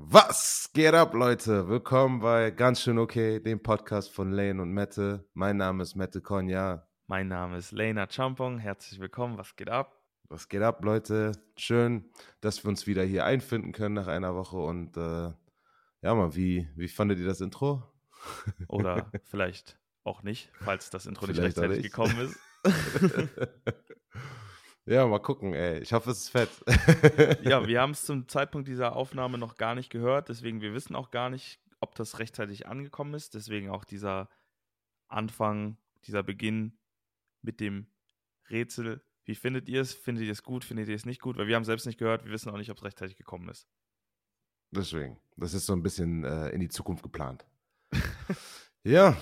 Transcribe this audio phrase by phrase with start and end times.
[0.00, 1.68] Was geht ab, Leute?
[1.68, 5.28] Willkommen bei Ganz schön okay, dem Podcast von Lane und Mette.
[5.34, 6.86] Mein Name ist Mette Konja.
[7.08, 8.58] Mein Name ist Lena Champong.
[8.58, 9.36] Herzlich willkommen.
[9.36, 10.00] Was geht ab?
[10.28, 11.32] Was geht ab, Leute?
[11.56, 12.08] Schön,
[12.40, 14.58] dass wir uns wieder hier einfinden können nach einer Woche.
[14.58, 15.32] Und äh,
[16.00, 17.82] ja, mal, wie, wie fandet ihr das Intro?
[18.68, 21.92] Oder vielleicht auch nicht, falls das Intro nicht rechtzeitig nicht.
[21.92, 22.38] gekommen ist.
[24.88, 25.80] Ja, mal gucken, ey.
[25.80, 26.48] Ich hoffe, es ist fett.
[27.44, 30.96] ja, wir haben es zum Zeitpunkt dieser Aufnahme noch gar nicht gehört, deswegen wir wissen
[30.96, 33.34] auch gar nicht, ob das rechtzeitig angekommen ist.
[33.34, 34.30] Deswegen auch dieser
[35.06, 35.76] Anfang,
[36.06, 36.78] dieser Beginn
[37.42, 37.86] mit dem
[38.48, 39.02] Rätsel.
[39.26, 39.92] Wie findet ihr es?
[39.92, 40.64] Findet ihr es gut?
[40.64, 41.36] Findet ihr es nicht gut?
[41.36, 43.68] Weil wir haben selbst nicht gehört, wir wissen auch nicht, ob es rechtzeitig gekommen ist.
[44.70, 45.18] Deswegen.
[45.36, 47.44] Das ist so ein bisschen äh, in die Zukunft geplant.
[48.84, 49.18] ja.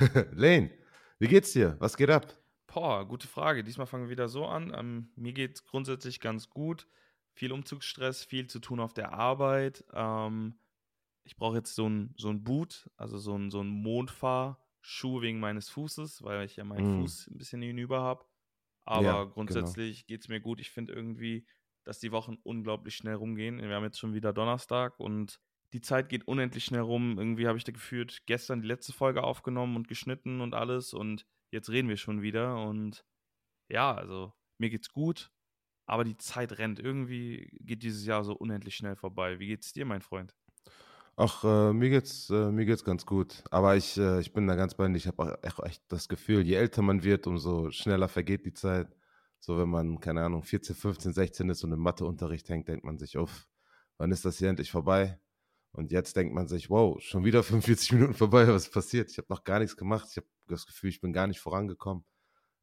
[0.32, 0.70] Lane,
[1.18, 1.76] wie geht's dir?
[1.78, 2.34] Was geht ab?
[2.78, 3.64] Boah, gute Frage.
[3.64, 4.72] Diesmal fangen wir wieder so an.
[4.72, 6.86] Ähm, mir geht es grundsätzlich ganz gut.
[7.32, 9.84] Viel Umzugsstress, viel zu tun auf der Arbeit.
[9.92, 10.60] Ähm,
[11.24, 15.40] ich brauche jetzt so ein, so ein Boot, also so ein, so ein Mondfahrschuh wegen
[15.40, 17.00] meines Fußes, weil ich ja meinen mm.
[17.00, 18.24] Fuß ein bisschen hinüber habe.
[18.84, 20.06] Aber ja, grundsätzlich genau.
[20.06, 20.60] geht es mir gut.
[20.60, 21.48] Ich finde irgendwie,
[21.82, 23.60] dass die Wochen unglaublich schnell rumgehen.
[23.60, 25.40] Wir haben jetzt schon wieder Donnerstag und
[25.72, 27.18] die Zeit geht unendlich schnell rum.
[27.18, 31.26] Irgendwie habe ich da gefühlt gestern die letzte Folge aufgenommen und geschnitten und alles und
[31.50, 33.04] jetzt reden wir schon wieder und
[33.68, 35.30] ja, also mir geht's gut,
[35.86, 36.78] aber die Zeit rennt.
[36.78, 39.38] Irgendwie geht dieses Jahr so unendlich schnell vorbei.
[39.38, 40.36] Wie geht's dir, mein Freund?
[41.16, 43.42] Ach, äh, mir geht's äh, mir geht's ganz gut.
[43.50, 44.96] Aber ich, äh, ich bin da ganz bei dir.
[44.96, 48.94] Ich habe echt, echt das Gefühl, je älter man wird, umso schneller vergeht die Zeit.
[49.40, 52.98] So, wenn man, keine Ahnung, 14, 15, 16 ist und im Matheunterricht hängt, denkt man
[52.98, 53.48] sich, uff,
[53.96, 55.18] wann ist das hier endlich vorbei?
[55.72, 59.10] Und jetzt denkt man sich, wow, schon wieder 45 Minuten vorbei, was ist passiert?
[59.10, 60.08] Ich habe noch gar nichts gemacht.
[60.10, 62.04] Ich habe das Gefühl, ich bin gar nicht vorangekommen.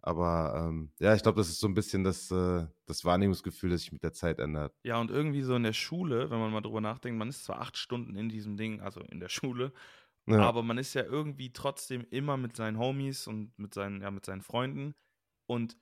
[0.06, 3.82] Aber ähm, ja, ich glaube, das ist so ein bisschen das, äh, das Wahrnehmungsgefühl, das
[3.82, 4.72] sich mit der Zeit ändert.
[4.84, 7.60] Ja, und irgendwie so in der Schule, wenn man mal drüber nachdenkt, man ist zwar
[7.60, 9.74] acht Stunden in diesem Ding, also in der Schule,
[10.28, 10.42] ja.
[10.42, 14.26] aber man ist ja irgendwie trotzdem immer mit seinen Homies und mit seinen, ja, mit
[14.26, 14.94] seinen Freunden
[15.48, 15.76] und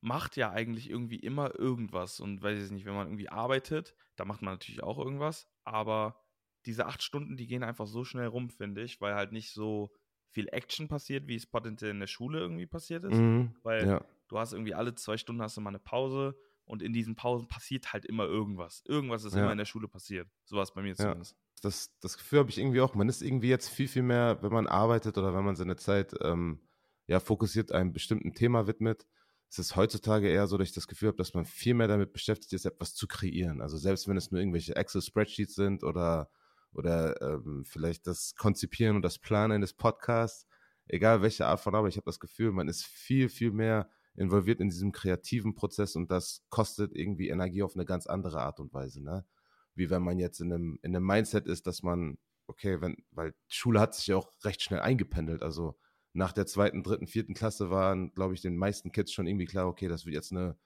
[0.00, 2.18] macht ja eigentlich irgendwie immer irgendwas.
[2.18, 6.24] Und weiß ich nicht, wenn man irgendwie arbeitet, da macht man natürlich auch irgendwas, aber
[6.66, 9.90] diese acht Stunden, die gehen einfach so schnell rum, finde ich, weil halt nicht so
[10.30, 13.16] viel Action passiert, wie es potenziell in der Schule irgendwie passiert ist.
[13.16, 14.04] Mhm, weil ja.
[14.28, 17.48] du hast irgendwie alle zwei Stunden hast du mal eine Pause und in diesen Pausen
[17.48, 18.82] passiert halt immer irgendwas.
[18.84, 19.42] Irgendwas ist ja.
[19.42, 20.28] immer in der Schule passiert.
[20.44, 21.32] So war es bei mir zumindest.
[21.32, 21.38] Ja.
[21.62, 22.94] Das, das Gefühl habe ich irgendwie auch.
[22.94, 26.14] Man ist irgendwie jetzt viel, viel mehr, wenn man arbeitet oder wenn man seine Zeit
[26.20, 26.60] ähm,
[27.06, 29.06] ja, fokussiert einem bestimmten Thema widmet.
[29.48, 32.12] Es ist heutzutage eher so, dass ich das Gefühl habe, dass man viel mehr damit
[32.12, 33.62] beschäftigt ist, etwas zu kreieren.
[33.62, 36.28] Also selbst wenn es nur irgendwelche Excel-Spreadsheets sind oder
[36.76, 40.46] oder ähm, vielleicht das Konzipieren und das Planen eines Podcasts,
[40.86, 44.60] egal welche Art von Arbeit, ich habe das Gefühl, man ist viel, viel mehr involviert
[44.60, 48.72] in diesem kreativen Prozess und das kostet irgendwie Energie auf eine ganz andere Art und
[48.72, 49.26] Weise, ne?
[49.74, 53.34] Wie wenn man jetzt in einem, in einem Mindset ist, dass man, okay, wenn, weil
[53.48, 55.78] Schule hat sich ja auch recht schnell eingependelt, also
[56.14, 59.66] nach der zweiten, dritten, vierten Klasse waren, glaube ich, den meisten Kids schon irgendwie klar,
[59.66, 60.56] okay, das wird jetzt eine,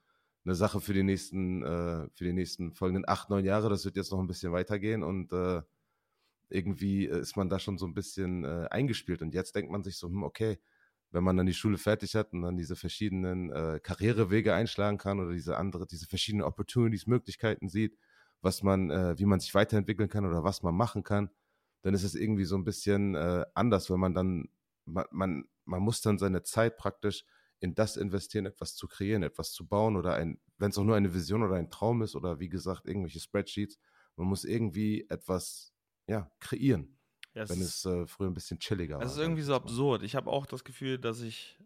[0.45, 3.97] eine Sache für die nächsten, äh, für die nächsten folgenden acht, neun Jahre, das wird
[3.97, 5.63] jetzt noch ein bisschen weitergehen und äh,
[6.51, 9.23] irgendwie äh, ist man da schon so ein bisschen äh, eingespielt.
[9.23, 10.59] Und jetzt denkt man sich so, hm, okay,
[11.13, 15.19] wenn man dann die Schule fertig hat und dann diese verschiedenen äh, Karrierewege einschlagen kann
[15.19, 17.99] oder diese andere, diese verschiedenen Opportunities, Möglichkeiten sieht,
[18.43, 21.31] was man, äh, wie man sich weiterentwickeln kann oder was man machen kann,
[21.83, 24.49] dann ist es irgendwie so ein bisschen äh, anders, wenn man dann,
[24.85, 27.25] man, man, man muss dann seine Zeit praktisch
[27.59, 30.97] in das investieren, etwas zu kreieren, etwas zu bauen oder ein, wenn es auch nur
[30.97, 33.79] eine Vision oder ein Traum ist oder wie gesagt irgendwelche Spreadsheets,
[34.17, 35.73] man muss irgendwie etwas
[36.11, 36.99] ja, kreieren.
[37.35, 39.03] Ja, wenn es äh, früher ein bisschen chilliger war.
[39.05, 40.03] Es ist irgendwie so absurd.
[40.03, 41.61] Ich habe auch das Gefühl, dass ich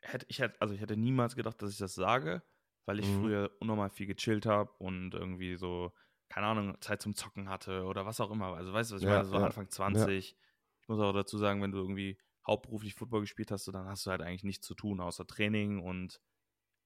[0.00, 2.42] hätte, ich hätte, also ich hätte niemals gedacht, dass ich das sage,
[2.86, 3.20] weil ich mhm.
[3.20, 5.92] früher unnormal viel gechillt habe und irgendwie so,
[6.30, 8.54] keine Ahnung, Zeit zum Zocken hatte oder was auch immer.
[8.54, 9.28] Also weißt du, was ich ja, meine?
[9.28, 9.44] So ja.
[9.44, 10.30] Anfang 20.
[10.30, 10.36] Ja.
[10.80, 14.06] Ich muss auch dazu sagen, wenn du irgendwie hauptberuflich Football gespielt hast, so, dann hast
[14.06, 16.18] du halt eigentlich nichts zu tun, außer Training und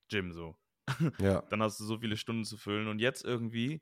[0.08, 0.56] Gym so.
[1.20, 1.42] Ja.
[1.50, 3.80] dann hast du so viele Stunden zu füllen und jetzt irgendwie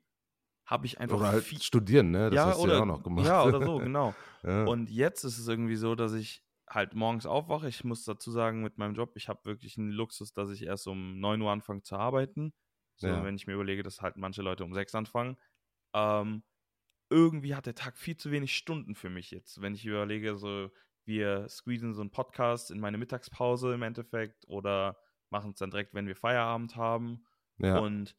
[0.67, 1.17] habe ich einfach.
[1.17, 2.29] Oder halt viel, studieren, ne?
[2.29, 3.25] Das ja, hast oder, du ja auch noch gemacht.
[3.25, 4.13] Ja, oder so, genau.
[4.43, 4.65] ja.
[4.65, 7.69] Und jetzt ist es irgendwie so, dass ich halt morgens aufwache.
[7.69, 10.87] Ich muss dazu sagen, mit meinem Job, ich habe wirklich einen Luxus, dass ich erst
[10.87, 12.53] um 9 Uhr anfange zu arbeiten.
[12.97, 13.23] So, ja.
[13.23, 15.37] wenn ich mir überlege, dass halt manche Leute um 6 anfangen.
[15.93, 16.43] Ähm,
[17.09, 19.61] irgendwie hat der Tag viel zu wenig Stunden für mich jetzt.
[19.61, 20.69] Wenn ich überlege, so,
[21.05, 24.97] wir squeezen so einen Podcast in meine Mittagspause im Endeffekt oder
[25.29, 27.25] machen es dann direkt, wenn wir Feierabend haben.
[27.59, 27.79] Ja.
[27.79, 28.17] Und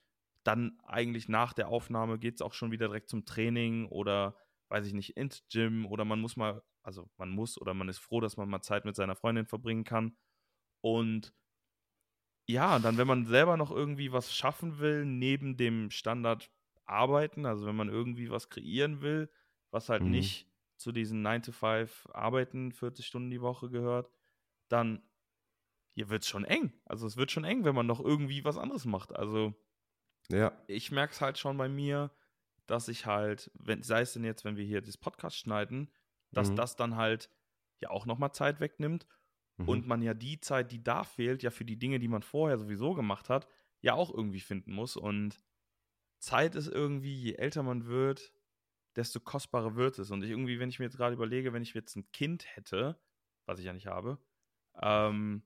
[0.48, 4.38] dann eigentlich nach der Aufnahme geht es auch schon wieder direkt zum Training oder
[4.70, 7.98] weiß ich nicht, ins Gym oder man muss mal, also man muss oder man ist
[8.00, 10.16] froh, dass man mal Zeit mit seiner Freundin verbringen kann.
[10.82, 11.34] Und
[12.48, 16.50] ja, dann, wenn man selber noch irgendwie was schaffen will, neben dem Standard
[16.86, 19.30] arbeiten, also wenn man irgendwie was kreieren will,
[19.70, 20.06] was halt Mhm.
[20.06, 20.48] nicht
[20.78, 24.10] zu diesen 9 to 5 Arbeiten 40 Stunden die Woche gehört,
[24.68, 25.02] dann
[25.94, 26.74] hier wird es schon eng.
[26.86, 29.14] Also es wird schon eng, wenn man noch irgendwie was anderes macht.
[29.16, 29.54] Also
[30.30, 30.52] Ja.
[30.66, 32.10] ich merke es halt schon bei mir,
[32.66, 35.90] dass ich halt, wenn, sei es denn jetzt, wenn wir hier das Podcast schneiden,
[36.32, 36.56] dass Mhm.
[36.56, 37.30] das dann halt
[37.80, 39.06] ja auch nochmal Zeit wegnimmt
[39.56, 39.68] Mhm.
[39.68, 42.58] und man ja die Zeit, die da fehlt, ja für die Dinge, die man vorher
[42.58, 43.48] sowieso gemacht hat,
[43.80, 44.96] ja auch irgendwie finden muss.
[44.96, 45.40] Und
[46.18, 48.32] Zeit ist irgendwie, je älter man wird,
[48.96, 50.10] desto kostbarer wird es.
[50.10, 53.00] Und ich irgendwie, wenn ich mir jetzt gerade überlege, wenn ich jetzt ein Kind hätte,
[53.46, 54.18] was ich ja nicht habe,
[54.82, 55.42] ähm,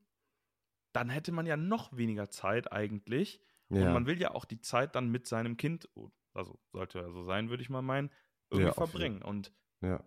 [0.91, 3.39] dann hätte man ja noch weniger Zeit eigentlich.
[3.73, 3.93] Und ja.
[3.93, 5.89] man will ja auch die Zeit dann mit seinem Kind,
[6.33, 8.11] also sollte ja so sein, würde ich mal meinen,
[8.49, 9.21] irgendwie Ja, verbringen.
[9.21, 10.03] Und ja.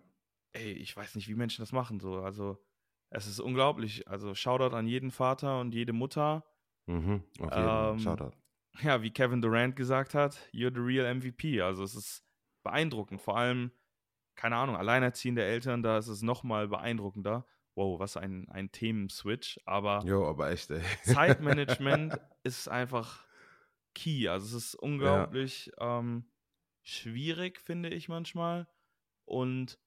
[0.53, 1.99] ey, ich weiß nicht, wie Menschen das machen.
[1.99, 2.19] So.
[2.21, 2.63] Also,
[3.09, 4.07] es ist unglaublich.
[4.07, 6.45] Also, Shoutout an jeden Vater und jede Mutter.
[6.85, 7.23] Mhm.
[7.39, 8.37] Auf jeden Ähm, Shoutout.
[8.81, 11.61] Ja, wie Kevin Durant gesagt hat, you're the real MVP.
[11.61, 12.23] Also, es ist
[12.63, 13.19] beeindruckend.
[13.21, 13.71] Vor allem,
[14.35, 17.45] keine Ahnung, alleinerziehende Eltern, da ist es nochmal beeindruckender.
[17.75, 19.59] Wow, was ein, ein Themenswitch.
[19.65, 20.81] Aber Jo, aber echt, ey.
[21.03, 23.26] Zeitmanagement ist einfach
[23.97, 24.27] key.
[24.29, 26.29] Also, es ist unglaublich ähm,
[26.83, 28.67] schwierig, finde ich manchmal.
[29.25, 29.79] Und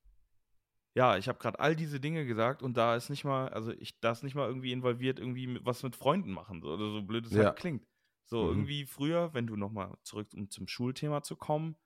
[0.95, 4.01] ja, ich habe gerade all diese Dinge gesagt und da ist nicht mal, also ich,
[4.01, 7.03] da ist nicht mal irgendwie involviert, irgendwie mit, was mit Freunden machen, so, oder so
[7.03, 7.45] blöd es Ja.
[7.45, 7.87] halt klingt.
[8.27, 8.49] So, Mhm.
[8.51, 11.77] irgendwie früher, wenn du nochmal zurück, um zum Schulthema zu kommen,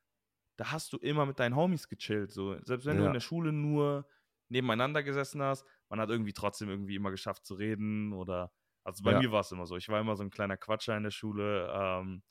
[0.57, 2.33] da hast du immer mit deinen Homies gechillt.
[2.33, 2.59] So.
[2.65, 3.09] Selbst wenn du Ja.
[3.09, 4.09] in der Schule nur
[4.49, 8.53] nebeneinander gesessen hast, man hat irgendwie trotzdem irgendwie immer geschafft zu reden oder,
[8.85, 9.19] also bei Ja.
[9.21, 9.77] mir war es immer so.
[9.77, 12.23] Ich war immer so ein kleiner Quatscher in der Schule, ähm,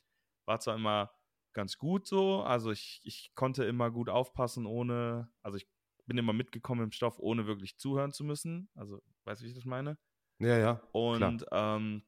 [0.46, 1.12] war zwar immer
[1.54, 5.68] ganz gut so, also ich, ich konnte immer gut aufpassen, ohne, also ich
[6.06, 8.70] bin immer mitgekommen im Stoff, ohne wirklich zuhören zu müssen.
[8.76, 9.98] Also, weißt du, wie ich das meine?
[10.40, 10.82] Ja, ja.
[10.92, 12.04] Und ähm,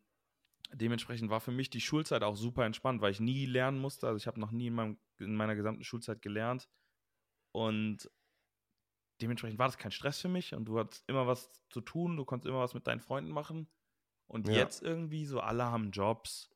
[0.73, 4.07] dementsprechend war für mich die Schulzeit auch super entspannt, weil ich nie lernen musste.
[4.07, 6.69] Also ich habe noch nie in, meinem, in meiner gesamten Schulzeit gelernt.
[7.53, 8.09] Und
[9.21, 12.25] dementsprechend war das kein Stress für mich und du hattest immer was zu tun, du
[12.25, 13.69] konntest immer was mit deinen Freunden machen.
[14.27, 14.55] Und Ja.
[14.55, 16.49] jetzt irgendwie so, alle haben Jobs.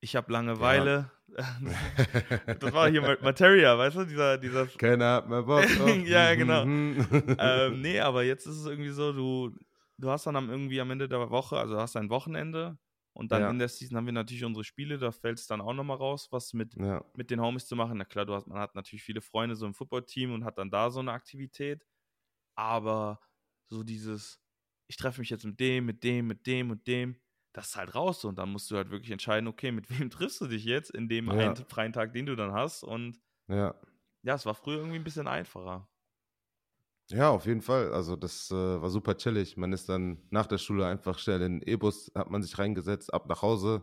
[0.00, 1.10] Ich habe Langeweile.
[2.60, 5.64] das war hier Materia, weißt du, dieser, dieser Keiner hat mehr Bock.
[6.06, 6.64] Ja, genau.
[6.64, 7.06] Mhm.
[7.38, 9.54] ähm, nee, aber jetzt ist es irgendwie so, du,
[9.98, 12.78] du hast dann am, irgendwie am Ende der Woche, also hast ein Wochenende
[13.12, 13.50] und dann Ja.
[13.50, 16.28] in der Season haben wir natürlich unsere Spiele, da fällt es dann auch nochmal raus,
[16.30, 17.98] was mit, ja, mit den Homies zu machen.
[17.98, 20.70] Na klar, du hast, man hat natürlich viele Freunde so im Footballteam und hat dann
[20.70, 21.84] da so eine Aktivität,
[22.56, 23.20] aber
[23.68, 24.40] so dieses,
[24.90, 27.16] ich treffe mich jetzt mit dem, mit dem, mit dem und dem,
[27.52, 30.40] das ist halt raus und dann musst du halt wirklich entscheiden, okay, mit wem triffst
[30.40, 31.54] du dich jetzt in dem Ja.
[31.54, 33.74] einen freien Tag, den du dann hast und ja.
[34.22, 35.88] ja, es war früher irgendwie ein bisschen einfacher.
[37.10, 37.92] Ja, auf jeden Fall.
[37.92, 39.56] Also das äh, war super chillig.
[39.56, 43.12] Man ist dann nach der Schule einfach schnell in den E-Bus, hat man sich reingesetzt,
[43.12, 43.82] ab nach Hause.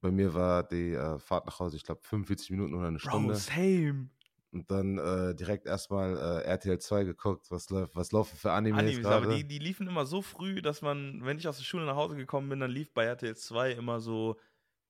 [0.00, 3.34] Bei mir war die äh, Fahrt nach Hause, ich glaube, 45 Minuten oder eine Stunde.
[3.34, 4.10] Bro, same.
[4.52, 8.86] Und dann äh, direkt erstmal äh, RTL 2 geguckt, was läuft, was laufen für Animes,
[8.86, 11.86] Animes, aber die, die liefen immer so früh, dass man, wenn ich aus der Schule
[11.86, 14.38] nach Hause gekommen bin, dann lief bei RTL 2 immer so,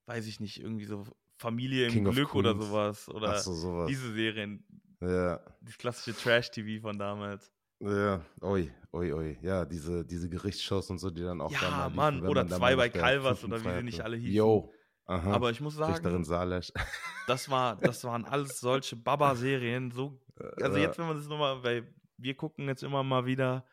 [0.06, 1.05] weiß ich nicht, irgendwie so
[1.38, 3.08] Familie im King Glück oder sowas.
[3.08, 3.94] Oder Ach so, sowas.
[3.94, 4.64] diese Serien,
[5.00, 7.52] Ja, das klassische Trash-TV von damals.
[7.81, 9.38] ja, oi, oi, oi.
[9.43, 12.46] Ja, diese, diese Gerichtsshows und so, die dann auch da Ja, mal liefen, Mann, oder
[12.49, 14.62] da zwei bei Calvas oder wie sie nicht alle hießen.
[14.62, 14.72] Yo,
[15.08, 15.32] aha.
[15.32, 16.02] Aber ich muss sagen,
[17.26, 19.90] das, war, das waren alles solche Baba-Serien.
[19.90, 20.20] So,
[20.62, 23.64] also jetzt, wenn man das nochmal, weil wir gucken jetzt immer mal wieder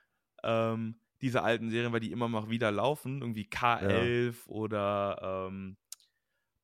[0.44, 3.22] ähm, diese alten Serien, weil die immer mal wieder laufen.
[3.22, 5.78] Irgendwie K11 oder ähm,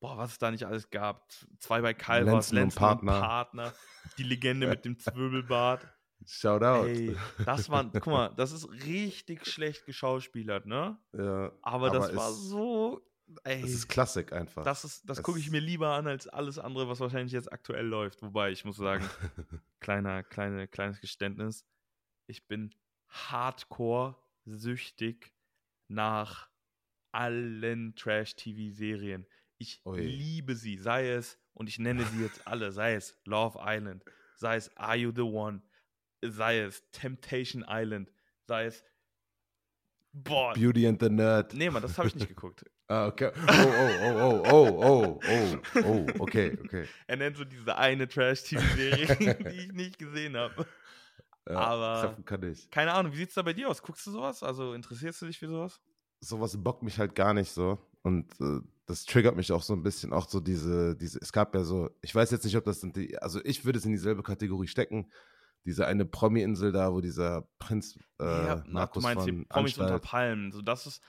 [0.00, 1.28] boah, was es da nicht alles gab.
[1.58, 3.14] Zwei bei Calvas, Lenzen und Partner.
[3.14, 3.72] und Partner.
[4.18, 5.86] Die Legende mit dem Zwirbelbart.
[6.26, 6.86] Shout out.
[6.86, 10.98] Ey, das war, guck mal, das ist richtig schlecht geschauspielert, ne?
[11.12, 13.00] Ja, Aber, das es, war so,
[13.44, 14.64] ey, Es ist Klassik einfach.
[14.64, 17.52] das ist, das es- gucke ich mir lieber an als alles andere, was wahrscheinlich jetzt
[17.52, 18.22] aktuell läuft.
[18.22, 19.08] Wobei, ich muss sagen,
[19.80, 21.64] kleiner, kleine, kleines Geständnis.
[22.26, 22.74] Ich bin
[23.08, 25.32] hardcore süchtig
[25.88, 26.48] nach
[27.12, 29.26] allen Trash-TV-Serien.
[29.58, 30.00] Ich Ui.
[30.00, 34.04] liebe sie, sei es, und ich nenne sie jetzt alle, sei es Love Island,
[34.36, 35.62] sei es Are You the One,
[36.22, 38.10] sei es Temptation Island,
[38.46, 38.82] sei es.
[40.14, 41.54] Boah, Beauty and the Nerd.
[41.54, 42.64] nee, Mann, das habe ich nicht geguckt.
[42.88, 43.30] Ah, okay.
[43.36, 43.52] Oh,
[44.02, 46.86] oh, oh, oh, oh, oh, oh, oh, okay, okay.
[47.06, 49.16] Er nennt so diese eine Trash-TV-Serie,
[49.50, 50.66] die ich nicht gesehen habe.
[51.48, 52.70] Ja, Aber- kann ich.
[52.70, 53.82] Keine Ahnung, wie sieht's da bei dir aus?
[53.82, 54.42] Guckst du sowas?
[54.42, 55.80] Also interessierst du dich für sowas?
[56.20, 57.78] Sowas bockt mich halt gar nicht so.
[58.02, 60.12] Und äh, das triggert mich auch so ein bisschen.
[60.12, 62.96] Auch so diese, diese, es gab ja so, ich weiß jetzt nicht, ob das sind
[62.96, 65.10] die, also ich würde es in dieselbe Kategorie stecken.
[65.64, 69.44] Diese eine Promi-Insel da, wo dieser Prinz äh, ja, na, du Markus meinst von hier
[69.48, 70.52] Promis unter Anstalt, Palmen.
[70.52, 71.02] So, das ist,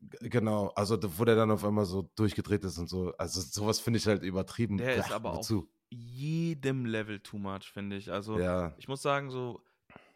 [0.00, 3.14] Genau, also wo der dann auf einmal so durchgedreht ist und so.
[3.16, 4.76] Also sowas finde ich halt übertrieben.
[4.76, 5.68] der ist Boah, aber auch wozu?
[5.90, 8.10] jedem Level too much, finde ich.
[8.10, 9.60] Also Ja, ich muss sagen, so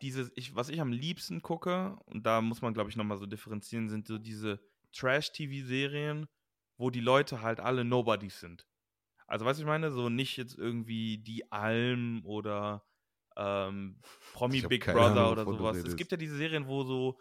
[0.03, 3.27] dieses, ich, was ich am liebsten gucke, und da muss man, glaube ich, nochmal so
[3.27, 4.61] differenzieren, sind so diese
[4.93, 6.27] Trash-TV-Serien,
[6.79, 8.67] wo die Leute halt alle Nobodies sind.
[9.27, 12.85] Also, weißt du, ich meine, so nicht jetzt irgendwie die Alm oder
[13.37, 14.01] ähm,
[14.33, 15.77] Promi Big Brother Ahnung, oder sowas.
[15.79, 17.21] Es gibt ja diese Serien, wo so,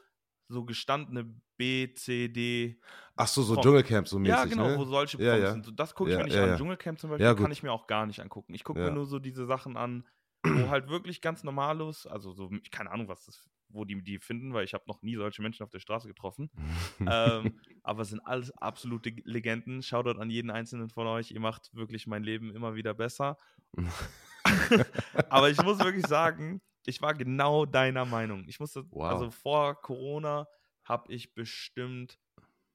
[0.50, 2.80] so gestandene B, C, D.
[3.16, 4.78] ach so, so Prom- Dschungelcamp so mäßig, ja, genau, ne?
[4.80, 5.54] wo solche Ja, Promis ja.
[5.54, 5.66] sind.
[5.66, 6.50] So, das gucke ich Ja, mir nicht ja, an.
[6.50, 6.58] ja.
[6.58, 8.54] Dschungelcamp zum Beispiel Ja, kann ich mir auch gar nicht angucken.
[8.54, 8.88] Ich gucke Ja.
[8.88, 10.08] mir nur so diese Sachen an,
[10.44, 14.54] wo halt wirklich ganz normalos, also so, keine Ahnung, was das, wo die die finden,
[14.54, 16.50] weil ich habe noch nie solche Menschen auf der Straße getroffen.
[17.00, 19.84] ähm, aber es sind alles absolute Legenden.
[19.84, 21.32] Shoutout an jeden einzelnen von euch.
[21.32, 23.38] Ihr macht wirklich mein Leben immer wieder besser.
[25.30, 28.46] aber ich muss wirklich sagen, ich war genau deiner Meinung.
[28.48, 29.04] Ich musste, Wow.
[29.12, 30.48] also vor Corona
[30.84, 32.20] habe ich bestimmt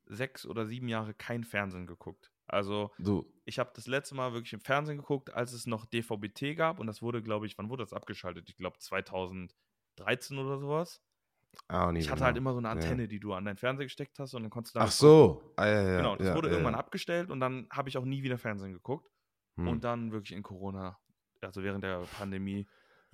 [0.06, 2.30] sechs oder sieben Jahre kein Fernsehen geguckt.
[2.46, 6.54] Also Du, ich habe das letzte Mal wirklich im Fernsehen geguckt, als es noch DVB-T
[6.54, 8.48] gab und das wurde, glaube ich, wann wurde das abgeschaltet?
[8.48, 11.00] Ich glaube 2013 oder sowas.
[11.68, 12.26] ah, Ich hatte genau.
[12.26, 12.72] halt immer so eine Ja.
[12.72, 15.54] Antenne, die du an deinen Fernseher gesteckt hast und dann konntest du damit Ach so,
[15.56, 15.96] ah, ja, ja.
[15.98, 16.80] Genau, das ja, wurde ja, irgendwann ja.
[16.80, 19.10] abgestellt und dann habe ich auch nie wieder Fernsehen geguckt.
[19.56, 19.68] Hm.
[19.68, 20.98] Und dann wirklich in Corona,
[21.40, 22.66] also während der Pandemie,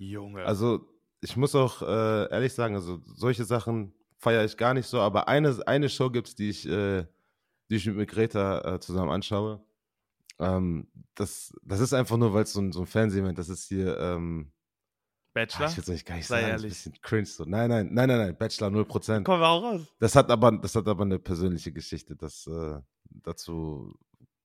[0.09, 0.43] Junge.
[0.45, 0.87] Also,
[1.21, 5.27] ich muss auch äh, ehrlich sagen, also solche Sachen feiere ich gar nicht so, aber
[5.27, 7.05] eine, eine Show gibt es, die ich, äh,
[7.69, 9.63] die ich mit Greta äh, zusammen anschaue.
[10.39, 13.67] Ähm, das, das ist einfach nur, weil es so ein, so ein Fernsehevent, das ist
[13.67, 14.51] hier, ähm,
[15.33, 15.69] Bachelor?
[15.69, 16.73] ich will es gar nicht Sei sagen, ist ein ehrlich.
[16.73, 17.45] bisschen cringe so.
[17.45, 19.23] Nein, nein, nein, nein, nein, Bachelor 0%.
[19.23, 19.81] Kommen wir auch raus.
[19.99, 22.15] Das hat aber, das hat aber eine persönliche Geschichte.
[22.15, 22.79] Das, äh,
[23.09, 23.93] dazu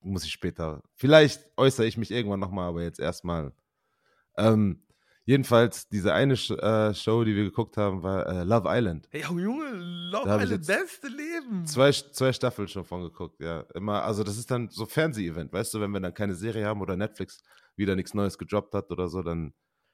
[0.00, 0.82] muss ich später.
[0.94, 3.52] Vielleicht äußere ich mich irgendwann nochmal, aber jetzt erstmal.
[4.36, 4.85] Ähm,
[5.26, 9.08] jedenfalls, diese eine äh, Show, die wir geguckt haben, war äh, Love Island.
[9.10, 11.66] Hey, oh Junge, Love Da Island, beste Leben.
[11.66, 13.60] Zwei, zwei Staffeln schon von geguckt, ja.
[13.74, 16.80] Immer, also das ist dann so Fernseh-Event, weißt du, wenn wir dann keine Serie haben
[16.80, 17.42] oder Netflix
[17.76, 19.52] wieder nichts Neues gedroppt hat oder so, dann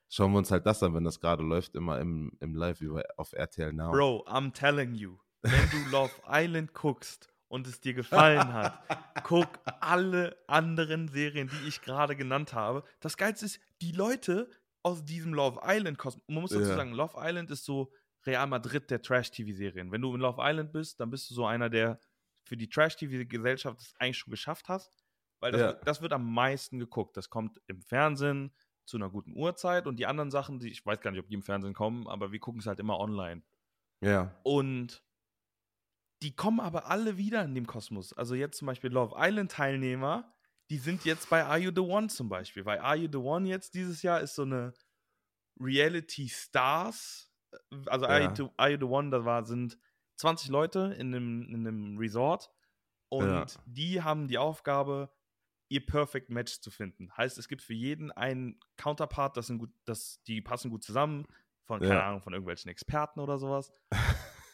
[0.09, 3.03] schauen wir uns halt das an, wenn das gerade läuft, immer im, im Live über
[3.17, 3.91] auf RTL Now.
[3.91, 8.79] Bro, I'm telling you, wenn du Love Island guckst und es dir gefallen hat,
[9.25, 9.49] guck
[9.81, 12.85] alle anderen Serien, die ich gerade genannt habe.
[13.01, 14.49] Das Geilste ist, die Leute
[14.83, 16.77] aus diesem Love Island Kosmos, man muss dazu Ja.
[16.77, 17.93] sagen, Love Island ist so
[18.27, 19.91] Real Madrid der Trash-TV-Serien.
[19.93, 22.01] Wenn du in Love Island bist, dann bist du so einer, der
[22.45, 25.05] für die Trash-TV-Gesellschaft es eigentlich schon geschafft hast,
[25.41, 25.67] weil das, Ja.
[25.69, 27.17] wird, das wird am meisten geguckt.
[27.17, 28.53] Das kommt im Fernsehen
[28.85, 31.35] zu einer guten Uhrzeit und die anderen Sachen, die ich weiß gar nicht, ob die
[31.35, 33.43] im Fernsehen kommen, aber wir gucken es halt immer online.
[34.01, 34.41] Ja.
[34.43, 35.05] Und
[36.23, 38.13] die kommen aber alle wieder in dem Kosmos.
[38.13, 40.33] Also jetzt zum Beispiel Love Island Teilnehmer,
[40.73, 42.65] die sind jetzt bei Are You the One zum Beispiel.
[42.65, 44.73] Weil Are You the One jetzt dieses Jahr ist so eine
[45.61, 47.31] Reality Stars.
[47.87, 48.29] Also Are, Ja.
[48.31, 49.79] you, the, Are You the One, da war, sind
[50.17, 52.51] 20 Leute in einem, in einem Resort.
[53.11, 53.47] Und Ja.
[53.67, 55.11] die haben die Aufgabe,
[55.69, 57.15] ihr Perfect Match zu finden.
[57.17, 61.27] Heißt, es gibt für jeden einen Counterpart, das sind gut, das, die passen gut zusammen,
[61.65, 62.09] von, keine Ja.
[62.09, 63.73] Ahnung, von irgendwelchen Experten oder sowas.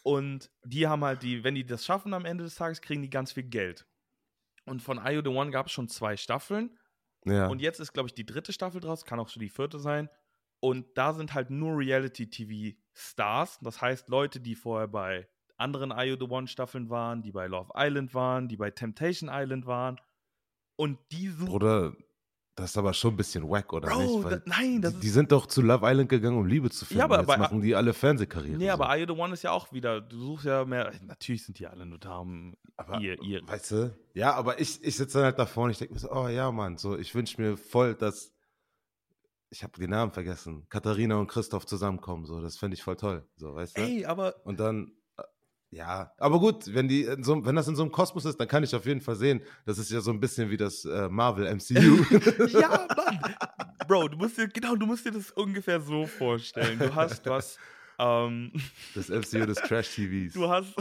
[0.02, 3.10] Und die haben halt die, wenn die das schaffen am Ende des Tages, kriegen die
[3.10, 3.86] ganz viel Geld.
[4.68, 6.78] Und von IO The One gab es schon zwei Staffeln.
[7.24, 7.48] Ja.
[7.48, 10.08] Und jetzt ist, glaube ich, die dritte Staffel draus, kann auch schon die vierte sein.
[10.60, 13.58] Und da sind halt nur Reality-TV-Stars.
[13.60, 18.14] Das heißt, Leute, die vorher bei anderen IO The One-Staffeln waren, die bei Love Island
[18.14, 20.00] waren, die bei Temptation Island waren.
[20.76, 21.50] Und die suchen.
[21.50, 21.96] Bruder,
[22.58, 24.24] das ist aber schon ein bisschen wack, oder Bro, nicht?
[24.24, 26.84] Weil da, nein, das die, die sind doch zu Love Island gegangen, um Liebe zu
[26.84, 27.02] finden.
[27.02, 28.58] aber Jetzt bei- machen die alle Fernsehkarrieren.
[28.58, 28.72] Nee, so.
[28.72, 31.66] aber I The One ist ja auch wieder, du suchst ja mehr, natürlich sind die
[31.66, 33.96] alle nur da, um Aber, ihr, ihr, Weißt du?
[34.14, 36.50] Ja, aber ich, ich sitze dann halt da vorne ich denke mir so, oh ja,
[36.50, 38.32] Mann, so, ich wünsche mir voll, dass,
[39.50, 43.26] ich habe den Namen vergessen, Katharina und Christoph zusammenkommen, so, das fände ich voll toll,
[43.36, 43.82] so, weißt du?
[43.82, 44.90] Ey, aber Und dann, äh,
[45.70, 48.64] ja, aber gut, wenn, die so, wenn das in so einem Kosmos ist, dann kann
[48.64, 51.46] ich auf jeden Fall sehen, das ist ja so ein bisschen wie das äh, Marvel
[51.46, 52.04] MCU.
[52.48, 53.34] ja, Mann.
[53.88, 56.78] Bro, du musst dir, genau, du musst dir das ungefähr so vorstellen.
[56.78, 57.58] Du hast, du hast,
[57.98, 58.52] ähm,
[58.94, 60.32] das MCU des Trash-TVs.
[60.34, 60.74] du hast,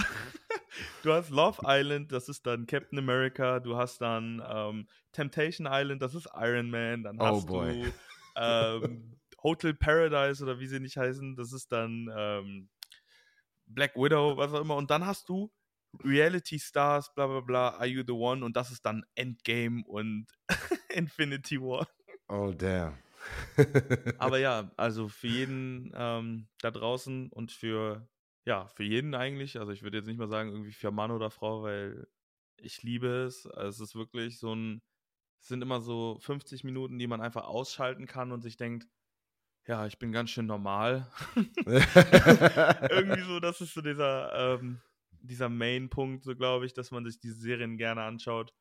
[1.03, 6.01] du hast Love Island, das ist dann Captain America, du hast dann ähm, Temptation Island,
[6.01, 7.84] das ist Iron Man, dann Oh hast boy.
[7.84, 7.94] du
[8.38, 12.70] ähm, Hotel Paradise oder wie sie nicht heißen, das ist dann ähm,
[13.67, 14.75] Black Widow, was auch immer.
[14.75, 15.51] Und dann hast du
[16.03, 18.43] Reality Stars, bla bla bla, Are You the One?
[18.43, 20.27] Und das ist dann Endgame und
[20.89, 21.88] Infinity War.
[22.29, 22.97] Oh, damn.
[24.17, 28.07] Aber ja, also für jeden ähm, da draußen und für,
[28.45, 31.29] ja, für jeden eigentlich, also ich würde jetzt nicht mal sagen, irgendwie für Mann oder
[31.29, 32.07] Frau, weil
[32.57, 33.45] ich liebe es.
[33.47, 34.81] Also es ist wirklich so ein,
[35.41, 38.88] es sind immer so 50 Minuten, die man einfach ausschalten kann und sich denkt,
[39.67, 41.12] ja, ich bin ganz schön normal.
[41.65, 44.81] Irgendwie so, das ist so dieser, ähm,
[45.21, 48.53] dieser Main-Punkt, so glaube ich, dass man sich diese Serien gerne anschaut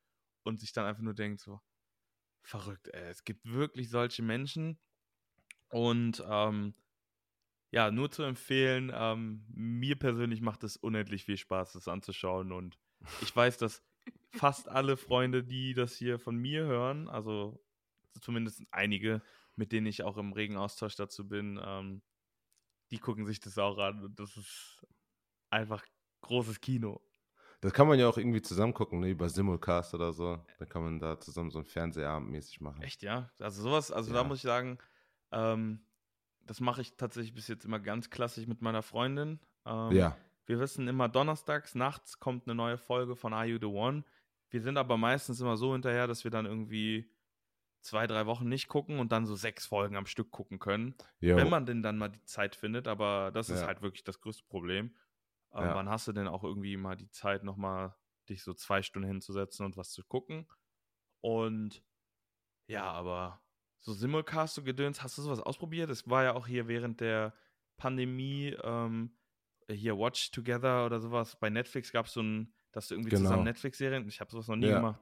[0.42, 1.60] und sich dann einfach nur denkt, so,
[2.42, 2.88] verrückt.
[2.88, 3.10] Ey.
[3.10, 4.78] Es gibt wirklich solche Menschen.
[5.68, 6.74] Und ähm,
[7.70, 12.52] ja, nur zu empfehlen, ähm, mir persönlich macht es unendlich viel Spaß, das anzuschauen.
[12.52, 12.78] Und
[13.20, 13.84] ich weiß, dass
[14.30, 17.62] fast alle Freunde, die das hier von mir hören, also
[18.20, 19.22] zumindest einige,
[19.56, 22.02] mit denen ich auch im regen Austausch dazu bin, ähm,
[22.90, 24.04] die gucken sich das auch an.
[24.04, 24.86] Und das ist
[25.50, 25.84] einfach
[26.20, 27.00] großes Kino.
[27.60, 29.10] Das kann man ja auch irgendwie zusammen gucken, ne?
[29.10, 30.38] über Simulcast oder so.
[30.58, 32.82] Da kann man da zusammen so einen Fernsehabend mäßig machen.
[32.82, 33.30] Echt, ja?
[33.38, 34.16] Also sowas, also ja.
[34.16, 34.78] da muss ich sagen,
[35.32, 35.80] ähm,
[36.42, 39.40] das mache ich tatsächlich bis jetzt immer ganz klassisch mit meiner Freundin.
[39.64, 40.16] Ähm, ja.
[40.44, 44.04] Wir wissen immer, donnerstags nachts kommt eine neue Folge von Are You the One.
[44.50, 47.10] Wir sind aber meistens immer so hinterher, dass wir dann irgendwie
[47.86, 50.94] zwei, drei Wochen nicht gucken und dann so sechs Folgen am Stück gucken können.
[51.20, 51.36] Jo.
[51.36, 53.66] Wenn man denn dann mal die Zeit findet, aber das ist ja.
[53.66, 54.94] halt wirklich das größte Problem.
[55.54, 55.74] Ähm, ja.
[55.74, 57.94] Wann hast du denn auch irgendwie mal die Zeit, nochmal
[58.28, 60.46] dich so zwei Stunden hinzusetzen und was zu gucken?
[61.20, 61.82] Und
[62.66, 63.40] ja, aber
[63.78, 65.88] so Simulcast, so Gedöns, hast du sowas ausprobiert?
[65.90, 67.34] Es war ja auch hier während der
[67.76, 69.16] Pandemie, ähm,
[69.70, 71.38] hier Watch Together oder sowas.
[71.38, 73.22] Bei Netflix gab es so ein, dass du irgendwie genau.
[73.22, 74.76] zusammen Netflix-Serien, ich habe sowas noch nie ja.
[74.76, 75.00] gemacht.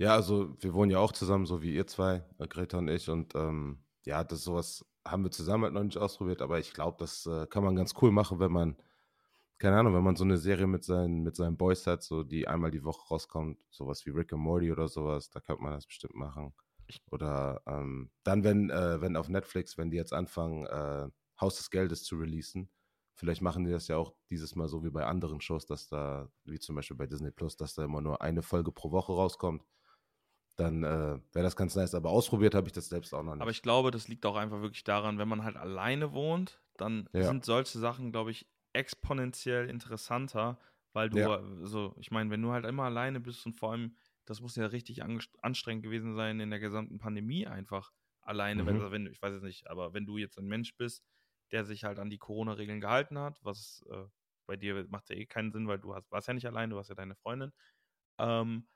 [0.00, 3.08] Ja, also wir wohnen ja auch zusammen, so wie ihr zwei, äh, Greta und ich.
[3.10, 6.96] Und ähm, ja, das sowas haben wir zusammen halt noch nicht ausprobiert, aber ich glaube,
[7.00, 8.76] das äh, kann man ganz cool machen, wenn man,
[9.58, 12.46] keine Ahnung, wenn man so eine Serie mit seinen, mit seinen Boys hat, so die
[12.48, 15.86] einmal die Woche rauskommt, sowas wie Rick and Morty oder sowas, da könnte man das
[15.86, 16.54] bestimmt machen.
[17.10, 21.08] Oder ähm, dann, wenn, äh, wenn auf Netflix, wenn die jetzt anfangen, äh,
[21.40, 22.70] Haus des Geldes zu releasen,
[23.14, 26.30] vielleicht machen die das ja auch dieses Mal so wie bei anderen Shows, dass da,
[26.44, 29.64] wie zum Beispiel bei Disney Plus, dass da immer nur eine Folge pro Woche rauskommt
[30.58, 31.94] dann äh, wäre das ganz nice.
[31.94, 33.42] Aber ausprobiert habe ich das selbst auch noch nicht.
[33.42, 37.08] Aber ich glaube, das liegt auch einfach wirklich daran, wenn man halt alleine wohnt, dann
[37.12, 37.24] ja.
[37.24, 40.58] sind solche Sachen, glaube ich, exponentiell interessanter,
[40.92, 41.40] weil du, ja.
[41.62, 44.66] so, ich meine, wenn du halt immer alleine bist und vor allem, das muss ja
[44.66, 45.02] richtig
[45.42, 48.66] anstrengend gewesen sein in der gesamten Pandemie einfach alleine, mhm.
[48.66, 51.04] wenn, wenn, ich weiß es nicht, aber wenn du jetzt ein Mensch bist,
[51.52, 54.04] der sich halt an die Corona-Regeln gehalten hat, was äh,
[54.46, 56.78] bei dir macht ja eh keinen Sinn, weil du hast, warst ja nicht allein, du
[56.78, 57.52] hast ja deine Freundin.
[58.18, 58.66] Ähm,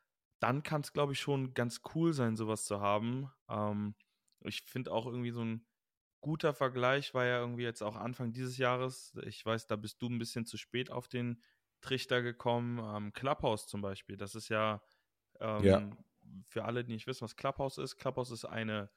[0.42, 3.30] dann kann es, glaube ich, schon ganz cool sein, sowas zu haben.
[3.48, 3.94] Ähm,
[4.40, 5.64] ich finde auch irgendwie so ein
[6.20, 9.16] guter Vergleich war ja irgendwie jetzt auch Anfang dieses Jahres.
[9.24, 11.42] Ich weiß, da bist du ein bisschen zu spät auf den
[11.80, 12.78] Trichter gekommen.
[12.78, 14.82] Ähm, Clubhouse zum Beispiel, das ist ja,
[15.38, 15.90] ähm, ja,
[16.48, 17.96] für alle, die nicht wissen, was Clubhouse ist.
[17.96, 18.90] Clubhouse ist eine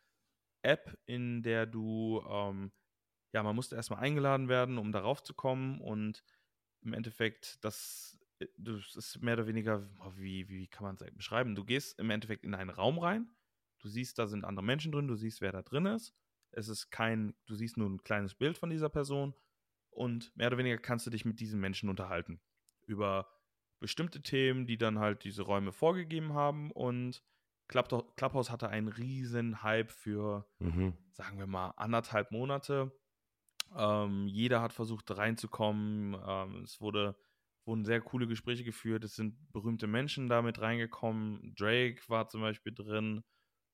[0.63, 2.71] App, in der du, ähm,
[3.33, 6.23] ja, man musste erstmal eingeladen werden, um darauf zu kommen und
[6.81, 8.19] im Endeffekt, das
[8.57, 11.55] das ist mehr oder weniger, oh, wie, wie kann man es beschreiben?
[11.55, 13.29] Du gehst im Endeffekt in einen Raum rein,
[13.79, 16.13] du siehst, da sind andere Menschen drin, du siehst, wer da drin ist.
[16.51, 19.33] Es ist kein, du siehst nur ein kleines Bild von dieser Person
[19.89, 22.41] und mehr oder weniger kannst du dich mit diesen Menschen unterhalten.
[22.85, 23.29] Über
[23.79, 27.23] bestimmte Themen, die dann halt diese Räume vorgegeben haben und
[27.67, 30.93] Clubhouse hatte einen riesen Hype für, mhm.
[31.11, 32.91] sagen wir mal, anderthalb Monate.
[33.75, 36.15] Ähm, jeder hat versucht reinzukommen.
[36.25, 37.15] Ähm, es wurde
[37.65, 39.03] wurden sehr coole Gespräche geführt.
[39.03, 41.53] Es sind berühmte Menschen damit reingekommen.
[41.55, 43.23] Drake war zum Beispiel drin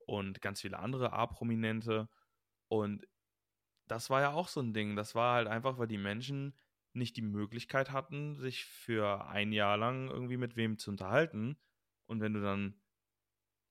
[0.05, 2.09] und ganz viele andere A-Prominente.
[2.67, 3.05] Und
[3.87, 4.95] das war ja auch so ein Ding.
[4.95, 6.57] Das war halt einfach, weil die Menschen
[6.93, 11.57] nicht die Möglichkeit hatten, sich für ein Jahr lang irgendwie mit wem zu unterhalten.
[12.05, 12.81] Und wenn du dann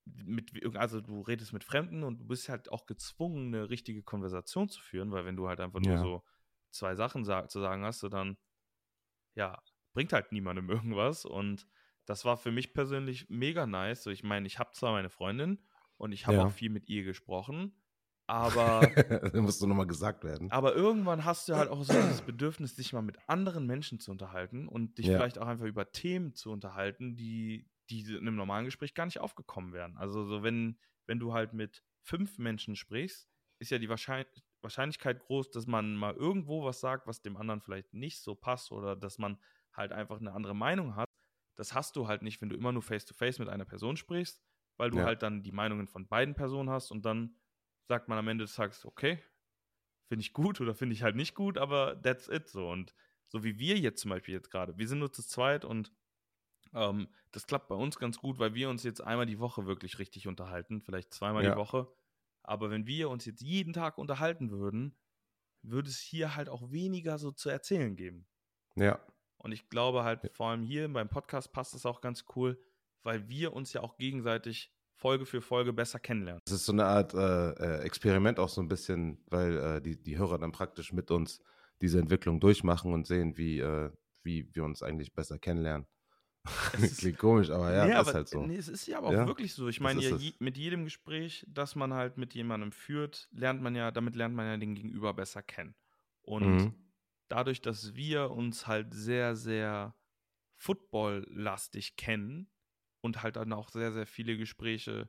[0.04, 4.68] mit, also du redest mit Fremden und du bist halt auch gezwungen, eine richtige Konversation
[4.68, 6.24] zu führen, weil wenn du halt einfach nur so
[6.70, 8.36] zwei Sachen sag, zu sagen hast, so dann,
[9.34, 11.24] ja, bringt halt niemandem irgendwas.
[11.24, 11.66] Und
[12.06, 14.02] das war für mich persönlich mega nice.
[14.02, 15.58] So, ich meine, ich habe zwar meine Freundin
[15.96, 16.46] und ich habe ja.
[16.46, 17.74] auch viel mit ihr gesprochen,
[18.26, 18.80] aber.
[18.80, 20.50] das musst du nochmal gesagt werden.
[20.50, 24.10] Aber irgendwann hast du halt auch so das Bedürfnis, dich mal mit anderen Menschen zu
[24.10, 25.16] unterhalten und dich ja.
[25.16, 29.20] vielleicht auch einfach über Themen zu unterhalten, die, die in einem normalen Gespräch gar nicht
[29.20, 29.96] aufgekommen wären.
[29.96, 35.50] Also, so wenn, wenn du halt mit fünf Menschen sprichst, ist ja die Wahrscheinlichkeit groß,
[35.50, 39.18] dass man mal irgendwo was sagt, was dem anderen vielleicht nicht so passt oder dass
[39.18, 39.38] man
[39.72, 41.08] halt einfach eine andere Meinung hat.
[41.56, 44.42] Das hast du halt nicht, wenn du immer nur face-to-face -face mit einer Person sprichst,
[44.76, 45.04] weil du ja.
[45.04, 47.36] halt dann die Meinungen von beiden Personen hast und dann
[47.88, 49.22] sagt man am Ende des Tages, okay,
[50.08, 52.68] finde ich gut oder finde ich halt nicht gut, aber that's it so.
[52.68, 52.94] Und
[53.28, 55.92] so wie wir jetzt zum Beispiel jetzt gerade, wir sind nur zu zweit und
[56.72, 59.98] ähm, das klappt bei uns ganz gut, weil wir uns jetzt einmal die Woche wirklich
[59.98, 61.50] richtig unterhalten, vielleicht zweimal ja.
[61.50, 61.92] die Woche.
[62.42, 64.96] Aber wenn wir uns jetzt jeden Tag unterhalten würden,
[65.62, 68.26] würde es hier halt auch weniger so zu erzählen geben.
[68.76, 68.98] Ja.
[69.42, 72.60] Und ich glaube halt, vor allem hier beim Podcast passt es auch ganz cool,
[73.02, 76.42] weil wir uns ja auch gegenseitig Folge für Folge besser kennenlernen.
[76.44, 80.00] Es ist so eine Art äh, äh, Experiment auch so ein bisschen, weil äh, die,
[80.00, 81.40] die Hörer dann praktisch mit uns
[81.80, 83.90] diese Entwicklung durchmachen und sehen, wie, äh,
[84.22, 85.86] wie wir uns eigentlich besser kennenlernen.
[86.98, 88.42] Klingt komisch, aber ja, nee, ist aber, halt so.
[88.46, 89.68] Nee, es ist ja aber auch Ja, wirklich so.
[89.68, 93.62] Ich das meine, ja, je, mit jedem Gespräch, das man halt mit jemandem führt, lernt
[93.62, 95.74] man ja, damit lernt man ja den Gegenüber besser kennen.
[96.22, 96.74] Und Mhm.
[97.30, 99.94] Dadurch, dass wir uns halt sehr, sehr
[100.56, 102.50] football-lastig kennen
[103.00, 105.08] und halt dann auch sehr, sehr viele Gespräche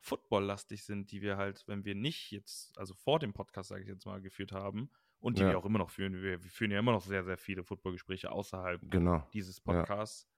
[0.00, 3.88] football-lastig sind, die wir halt, wenn wir nicht jetzt, also vor dem Podcast, sage ich
[3.88, 5.50] jetzt mal, geführt haben und die Ja.
[5.50, 8.30] wir auch immer noch führen, wir, wir führen ja immer noch sehr, sehr viele Football-Gespräche
[8.30, 9.28] außerhalb Genau.
[9.32, 9.62] dieses Ja.
[9.64, 10.28] Podcasts.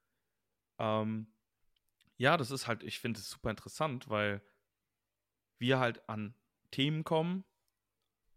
[0.78, 1.32] Ähm,
[2.16, 4.42] ja, das ist halt, ich finde es super interessant, weil
[5.58, 6.34] wir halt an
[6.70, 7.44] Themen kommen,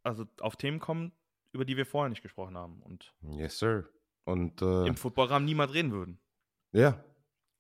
[0.04, 1.14] also auf Themen kommen,
[1.54, 3.88] über die wir vorher nicht gesprochen haben und Yes, sir.
[4.26, 6.20] Und äh, im Footballrahmen niemand reden würden.
[6.72, 7.04] Ja.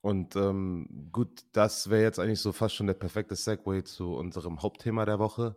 [0.01, 4.61] Und ähm, gut, das wäre jetzt eigentlich so fast schon der perfekte Segway zu unserem
[4.61, 5.55] Hauptthema der Woche,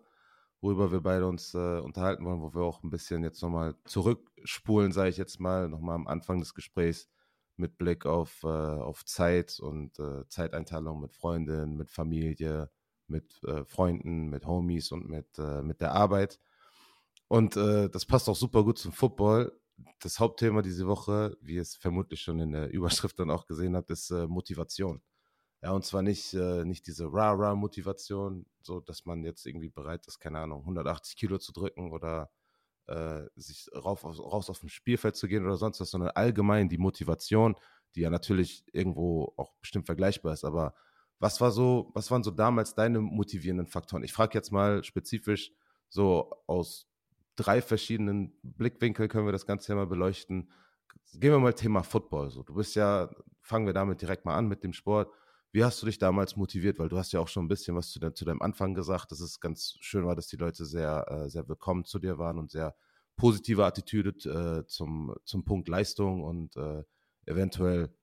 [0.60, 4.92] worüber wir beide uns äh, unterhalten wollen, wo wir auch ein bisschen jetzt nochmal zurückspulen,
[4.92, 7.08] sage ich jetzt mal, nochmal am Anfang des Gesprächs
[7.56, 12.70] mit Blick auf, äh, auf Zeit und äh, Zeiteinteilung mit Freundinnen, mit Familie,
[13.08, 16.38] mit äh, Freunden, mit Homies und mit, äh, mit der Arbeit.
[17.28, 19.52] Und äh, das passt auch super gut zum Football.
[20.00, 23.76] Das Hauptthema diese Woche, wie ihr es vermutlich schon in der Überschrift dann auch gesehen
[23.76, 25.02] habt, ist äh, Motivation.
[25.62, 30.18] Ja, und zwar nicht, äh, nicht diese Rah-Rah-Motivation, so dass man jetzt irgendwie bereit ist,
[30.20, 32.30] keine Ahnung, 180 Kilo zu drücken oder
[32.86, 36.68] äh, sich rauf, auf- raus auf dem Spielfeld zu gehen oder sonst was, sondern allgemein
[36.68, 37.56] die Motivation,
[37.94, 40.44] die ja natürlich irgendwo auch bestimmt vergleichbar ist.
[40.44, 40.74] Aber
[41.18, 44.04] was war so, was waren so damals deine motivierenden Faktoren?
[44.04, 45.52] Ich frage jetzt mal spezifisch
[45.88, 46.86] so aus
[47.36, 50.50] drei verschiedenen Blickwinkeln können wir das Ganze ja mal beleuchten.
[51.14, 52.30] Gehen wir mal Thema Football.
[52.30, 55.12] So, du bist ja, fangen wir damit direkt mal an mit dem Sport.
[55.52, 56.78] Wie hast du dich damals motiviert?
[56.78, 59.12] Weil du hast ja auch schon ein bisschen was zu, de zu deinem Anfang gesagt,
[59.12, 62.38] dass es ganz schön war, dass die Leute sehr, äh, sehr willkommen zu dir waren
[62.38, 62.74] und sehr
[63.16, 66.82] positive Attitüde äh, zum, zum Punkt Leistung und äh,
[67.24, 67.94] eventuell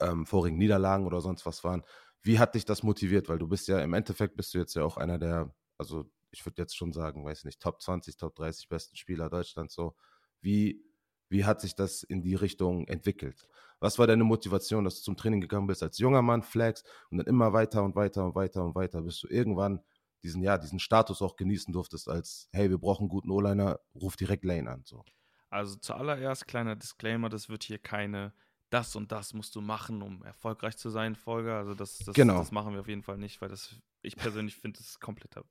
[0.00, 1.82] ähm, vorigen Niederlagen oder sonst was waren.
[2.22, 3.28] Wie hat dich das motiviert?
[3.28, 6.44] Weil du bist ja im Endeffekt bist du jetzt ja auch einer der, also ich
[6.44, 9.94] würde jetzt schon sagen, weiß nicht, Top 20, Top 30 besten Spieler Deutschlands so.
[10.40, 10.82] Wie,
[11.28, 13.46] wie hat sich das in die Richtung entwickelt?
[13.80, 17.18] Was war deine Motivation, dass du zum Training gegangen bist als junger Mann, Flex und
[17.18, 19.82] dann immer weiter und weiter und weiter und weiter, bis du irgendwann
[20.22, 24.16] diesen, ja, diesen Status auch genießen durftest als, hey, wir brauchen einen guten O-Liner, ruf
[24.16, 24.82] direkt Lane an.
[24.84, 25.04] So.
[25.50, 28.32] Also zuallererst kleiner Disclaimer, das wird hier keine
[28.70, 31.54] das und das musst du machen, um erfolgreich zu sein, Folge.
[31.54, 32.38] Also das, das, Genau.
[32.38, 35.44] das machen wir auf jeden Fall nicht, weil das, ich persönlich finde, das ist kompletter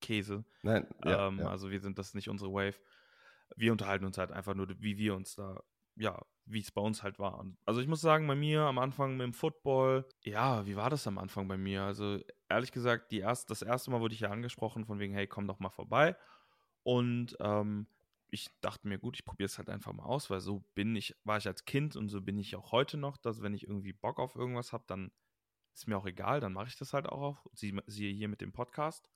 [0.00, 0.44] Käse.
[0.62, 1.48] Nein, ja, ähm, ja.
[1.48, 2.78] Also wir sind das nicht unsere Wave.
[3.56, 5.62] Wir unterhalten uns halt einfach nur, wie wir uns da,
[5.96, 7.38] ja, wie es bei uns halt war.
[7.38, 10.90] Und also ich muss sagen, bei mir am Anfang mit dem Football, ja, wie war
[10.90, 11.82] das am Anfang bei mir?
[11.82, 15.26] Also ehrlich gesagt, die erst, das erste Mal wurde ich ja angesprochen von wegen, hey,
[15.26, 16.16] komm doch mal vorbei.
[16.82, 17.86] Und ähm,
[18.28, 21.16] ich dachte mir, gut, ich probiere es halt einfach mal aus, weil so bin ich,
[21.24, 23.92] war ich als Kind und so bin ich auch heute noch, dass wenn ich irgendwie
[23.92, 25.10] Bock auf irgendwas habe, dann
[25.74, 27.20] ist mir auch egal, dann mache ich das halt auch.
[27.20, 27.48] Auf.
[27.52, 29.08] Sie, siehe hier mit dem Podcast.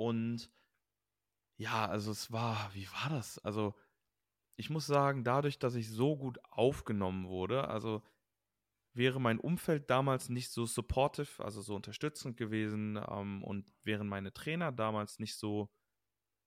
[0.00, 0.50] Und
[1.58, 3.38] ja, also es war, wie war das?
[3.38, 3.74] Also
[4.56, 8.02] ich muss sagen, dadurch, dass ich so gut aufgenommen wurde, also
[8.94, 14.32] wäre mein Umfeld damals nicht so supportive, also so unterstützend gewesen ähm, und wären meine
[14.32, 15.70] Trainer damals nicht so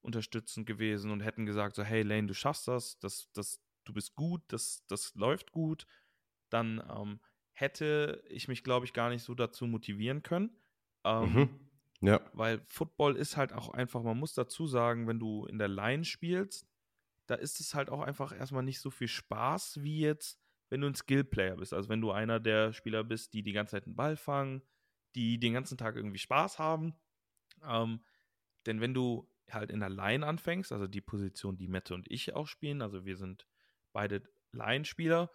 [0.01, 4.15] unterstützend gewesen und hätten gesagt, so, hey Lane, du schaffst das, das, das du bist
[4.15, 5.87] gut, das, das läuft gut,
[6.49, 7.21] dann ähm,
[7.53, 10.57] hätte ich mich, glaube ich, gar nicht so dazu motivieren können.
[11.05, 11.72] Ähm, Mhm.
[12.03, 12.19] Ja.
[12.31, 16.03] weil Football ist halt auch einfach, man muss dazu sagen, wenn du in der Line
[16.05, 16.67] spielst,
[17.27, 20.87] da ist es halt auch einfach erstmal nicht so viel Spaß wie jetzt, wenn du
[20.87, 21.73] ein Skill-Player bist.
[21.73, 24.63] Also wenn du einer der Spieler bist, die die ganze Zeit einen Ball fangen,
[25.15, 26.95] die den ganzen Tag irgendwie Spaß haben.
[27.63, 28.03] Ähm,
[28.65, 32.33] denn wenn du halt in der Line anfängst, also die Position, die Mette und ich
[32.35, 33.47] auch spielen, also wir sind
[33.93, 35.31] beide Line-Spieler,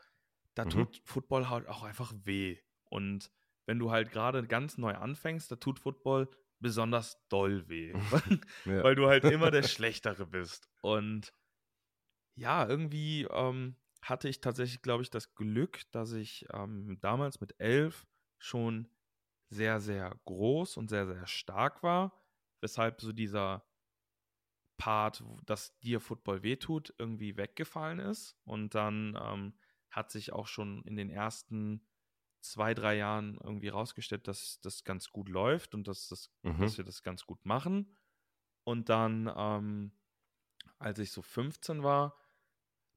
[0.55, 0.71] da Mhm.
[0.71, 2.59] tut Football halt auch einfach weh.
[2.85, 3.31] Und
[3.67, 6.29] wenn du halt gerade ganz neu anfängst, da tut Football
[6.61, 7.93] besonders doll weh,
[8.65, 8.83] ja.
[8.83, 10.69] weil du halt immer der Schlechtere bist.
[10.83, 11.33] Und
[12.35, 17.55] ja, irgendwie ähm, hatte ich tatsächlich, glaube ich, das Glück, dass ich ähm, damals mit
[17.59, 18.07] elf
[18.39, 18.89] schon
[19.51, 22.13] sehr, sehr groß und sehr, sehr stark war,
[22.61, 23.65] weshalb so dieser
[24.77, 28.37] Part, dass dir Football wehtut, irgendwie weggefallen ist.
[28.45, 29.55] Und dann ähm,
[29.91, 31.85] hat sich auch schon in den ersten
[32.41, 36.61] zwei, drei Jahren irgendwie rausgestellt, dass das ganz gut läuft und dass, das, Mhm.
[36.61, 37.97] dass wir das ganz gut machen.
[38.65, 39.93] Und dann, ähm,
[40.79, 42.17] als ich so 15 war,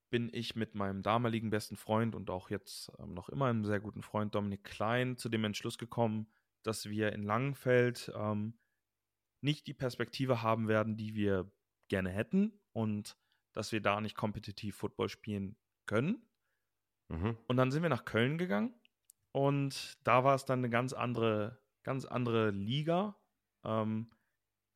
[0.10, 3.80] bin ich mit meinem damaligen besten Freund und auch jetzt ähm, noch immer einem sehr
[3.80, 6.28] guten Freund Dominik Klein zu dem Entschluss gekommen,
[6.64, 8.60] dass wir in Langenfeld ähm,
[9.42, 11.52] nicht die Perspektive haben werden, die wir
[11.88, 13.18] gerne hätten und
[13.54, 16.28] dass wir da nicht kompetitiv Football spielen können.
[17.08, 17.38] Mhm.
[17.48, 18.81] Und dann sind wir nach Köln gegangen
[19.32, 23.16] und da war es dann eine ganz andere, ganz andere Liga,
[23.64, 24.10] ähm,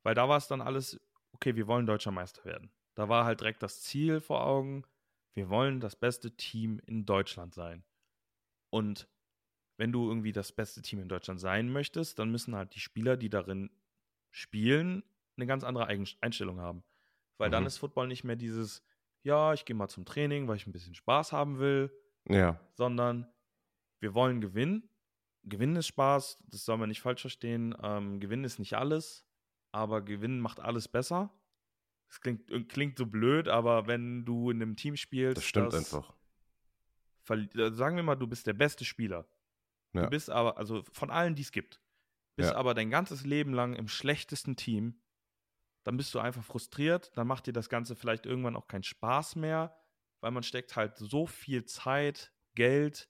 [0.02, 1.00] weil da war es dann alles,
[1.32, 2.70] okay, wir wollen deutscher Meister werden.
[2.94, 4.84] Da war halt direkt das Ziel vor Augen,
[5.34, 7.84] wir wollen das beste Team in Deutschland sein.
[8.70, 9.08] Und
[9.76, 13.18] wenn du irgendwie das beste Team in Deutschland sein möchtest, dann müssen halt die Spieler,
[13.18, 13.70] die darin
[14.30, 15.02] spielen,
[15.36, 16.82] eine ganz andere Einstellung haben.
[17.36, 17.52] Weil mhm.
[17.52, 18.82] dann ist Football nicht mehr dieses,
[19.22, 21.92] ja, ich gehe mal zum Training, weil ich ein bisschen Spaß haben will.
[22.28, 22.58] Ja.
[22.74, 23.26] Sondern
[24.00, 24.88] wir wollen gewinnen.
[25.44, 27.74] Gewinnen ist Spaß, das soll man nicht falsch verstehen.
[27.82, 29.24] Ähm, gewinnen ist nicht alles,
[29.72, 31.32] aber Gewinnen macht alles besser.
[32.08, 35.38] Das klingt, äh, klingt so blöd, aber wenn du in einem Team spielst.
[35.38, 36.14] Das stimmt das einfach.
[37.28, 39.26] Äh, sagen wir mal, du bist der beste Spieler.
[39.92, 40.02] Ja.
[40.02, 41.80] Du bist aber, also von allen, die es gibt,
[42.36, 42.56] bist ja.
[42.56, 45.00] aber dein ganzes Leben lang im schlechtesten Team.
[45.84, 49.36] Dann bist du einfach frustriert, dann macht dir das Ganze vielleicht irgendwann auch keinen Spaß
[49.36, 49.76] mehr,
[50.20, 53.08] weil man steckt halt so viel Zeit, Geld,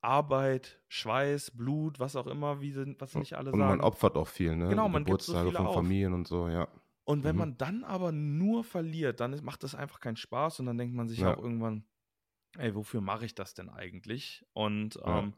[0.00, 3.72] Arbeit, Schweiß, Blut, was auch immer, wie sind, was nicht alle und sagen.
[3.72, 4.68] Und man opfert auch viel, ne?
[4.68, 5.74] Genau, man Geburtstage so von auf.
[5.74, 6.68] Familien und so, ja.
[7.04, 7.40] Und wenn mhm.
[7.40, 11.08] man dann aber nur verliert, dann macht das einfach keinen Spaß und dann denkt man
[11.08, 11.34] sich ja.
[11.34, 11.84] auch irgendwann,
[12.58, 14.44] ey, wofür mache ich das denn eigentlich?
[14.52, 15.20] Und ja.
[15.20, 15.34] ähm,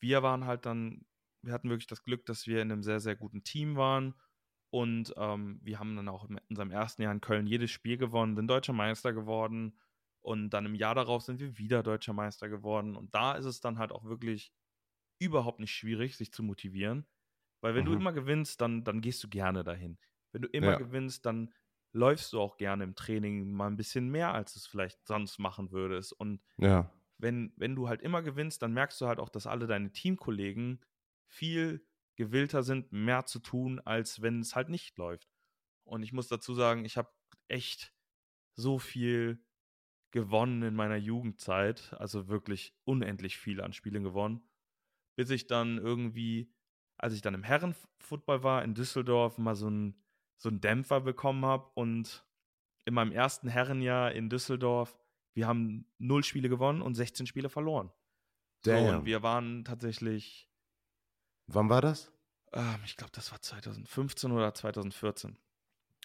[0.00, 1.04] wir waren halt dann,
[1.42, 4.14] wir hatten wirklich das Glück, dass wir in einem sehr, sehr guten Team waren.
[4.70, 8.34] Und ähm, wir haben dann auch in unserem ersten Jahr in Köln jedes Spiel gewonnen,
[8.36, 9.78] sind deutscher Meister geworden.
[10.22, 12.96] Und dann im Jahr darauf sind wir wieder deutscher Meister geworden.
[12.96, 14.52] Und da ist es dann halt auch wirklich
[15.18, 17.06] überhaupt nicht schwierig, sich zu motivieren.
[17.60, 17.90] Weil wenn mhm.
[17.90, 19.98] du immer gewinnst, dann, dann gehst du gerne dahin.
[20.32, 20.78] Wenn du immer ja.
[20.78, 21.52] gewinnst, dann
[21.92, 25.38] läufst du auch gerne im Training mal ein bisschen mehr, als du es vielleicht sonst
[25.38, 26.12] machen würdest.
[26.12, 26.90] Und ja.
[27.18, 30.80] wenn, wenn du halt immer gewinnst, dann merkst du halt auch, dass alle deine Teamkollegen
[31.26, 35.28] viel gewillter sind, mehr zu tun, als wenn es halt nicht läuft.
[35.84, 37.10] Und ich muss dazu sagen, ich habe
[37.48, 37.92] echt
[38.54, 39.42] so viel
[40.12, 44.42] gewonnen in meiner Jugendzeit, also wirklich unendlich viel an Spielen gewonnen,
[45.16, 46.52] bis ich dann irgendwie,
[46.96, 50.02] als ich dann im Herrenfootball war in Düsseldorf, mal so ein
[50.42, 52.26] so einen Dämpfer bekommen habe und
[52.84, 54.98] in meinem ersten Herrenjahr in Düsseldorf,
[55.34, 57.92] wir haben null Spiele gewonnen und 16 Spiele verloren.
[58.64, 60.50] So, und wir waren tatsächlich.
[61.46, 62.12] Wann war das?
[62.52, 65.38] Ähm, ich glaube, das war 2015 oder 2014.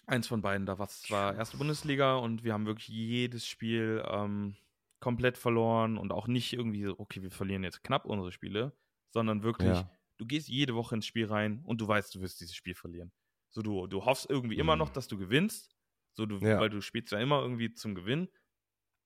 [0.08, 0.66] Eins von beiden.
[0.66, 4.56] Da war es war erste Bundesliga und wir haben wirklich jedes Spiel ähm,
[5.00, 8.72] komplett verloren und auch nicht irgendwie so, okay, wir verlieren jetzt knapp unsere Spiele,
[9.10, 9.90] sondern wirklich, ja.
[10.16, 13.12] du gehst jede Woche ins Spiel rein und du weißt, du wirst dieses Spiel verlieren.
[13.50, 14.62] So, du, du hoffst irgendwie mhm.
[14.62, 14.94] immer noch, mhm.
[14.94, 15.76] dass du gewinnst.
[16.14, 16.58] So, du, ja.
[16.58, 18.28] weil du spielst ja immer irgendwie zum Gewinn.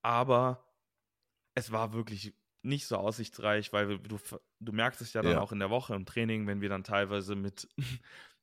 [0.03, 0.65] Aber
[1.55, 4.19] es war wirklich nicht so aussichtsreich, weil du,
[4.61, 5.41] du merkst es ja dann ja.
[5.41, 7.69] auch in der Woche im Training, wenn wir dann teilweise mit,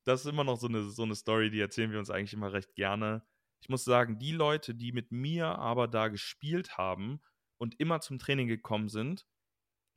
[0.10, 2.52] das ist immer noch so eine, so eine Story, die erzählen wir uns eigentlich immer
[2.52, 3.24] recht gerne.
[3.62, 7.22] Ich muss sagen, die Leute, die mit mir aber da gespielt haben
[7.58, 9.28] und immer zum Training gekommen sind,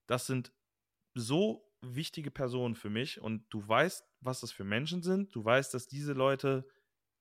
[0.07, 0.53] das sind
[1.14, 5.35] so wichtige Personen für mich und du weißt, was das für Menschen sind.
[5.35, 6.68] Du weißt, dass diese Leute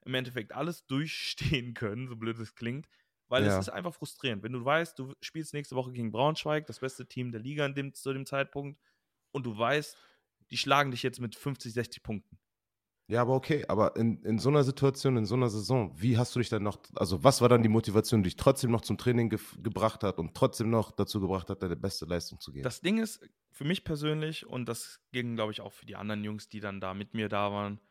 [0.06, 2.90] im Endeffekt alles durchstehen können, so blöd es klingt,
[3.30, 3.54] weil ja.
[3.54, 4.44] es ist einfach frustrierend.
[4.44, 7.94] Wenn du weißt, du spielst nächste Woche gegen Braunschweig, das beste Team der Liga dem,
[7.94, 8.82] zu dem Zeitpunkt,
[9.34, 9.98] und du weißt,
[10.50, 12.38] die schlagen dich jetzt mit 50, 60 Punkten.
[13.12, 16.34] Ja, aber okay, aber in, in so einer Situation, in so einer Saison, wie hast
[16.34, 18.98] du dich dann noch, also was war dann die Motivation, die dich trotzdem noch zum
[18.98, 22.64] Training ge gebracht hat und trotzdem noch dazu gebracht hat, deine beste Leistung zu geben?
[22.64, 23.20] Das Ding ist,
[23.52, 26.80] für mich persönlich, und das ging, glaube ich, auch für die anderen Jungs, die dann
[26.80, 27.82] da mit mir da waren,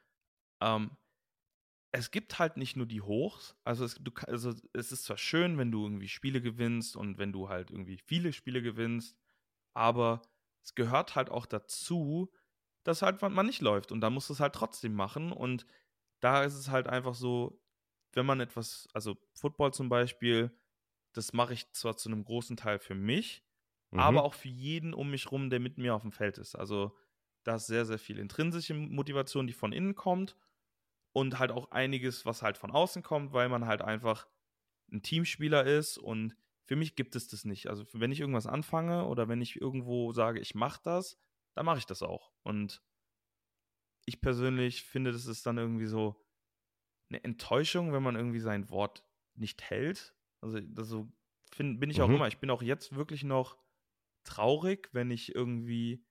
[0.63, 0.93] ähm,
[1.93, 5.59] es gibt halt nicht nur die Hochs, also es, du, also es ist zwar schön,
[5.59, 9.19] wenn du irgendwie Spiele gewinnst und wenn du halt irgendwie viele Spiele gewinnst,
[9.75, 10.23] aber
[10.63, 12.33] es gehört halt auch dazu,
[12.85, 15.67] dass halt man nicht läuft und da musst du es halt trotzdem machen und
[16.21, 17.61] da ist es halt einfach so,
[18.13, 20.51] wenn man etwas, also Football zum Beispiel,
[21.13, 23.45] das mache ich zwar zu einem großen Teil für mich,
[23.91, 24.01] mhm.
[24.01, 26.55] aber auch für jeden um mich rum, der mit mir auf dem Feld ist.
[26.55, 26.97] Also
[27.45, 30.37] da ist sehr, sehr viel intrinsische Motivation, die von innen kommt
[31.13, 34.27] und halt auch einiges, was halt von außen kommt, weil man halt einfach
[34.93, 37.69] ein Teamspieler ist und für mich gibt es das nicht.
[37.69, 41.19] Also wenn ich irgendwas anfange oder wenn ich irgendwo sage, ich mache das,
[41.61, 42.33] dann mache ich das auch.
[42.43, 42.83] Und
[44.07, 46.17] ich persönlich finde, das ist dann irgendwie so
[47.11, 50.17] eine Enttäuschung, wenn man irgendwie sein Wort nicht hält.
[50.41, 51.13] Also das so
[51.53, 52.15] find, bin ich auch mhm.
[52.15, 52.29] immer.
[52.29, 53.59] Ich bin auch jetzt wirklich noch
[54.25, 56.03] traurig, wenn ich irgendwie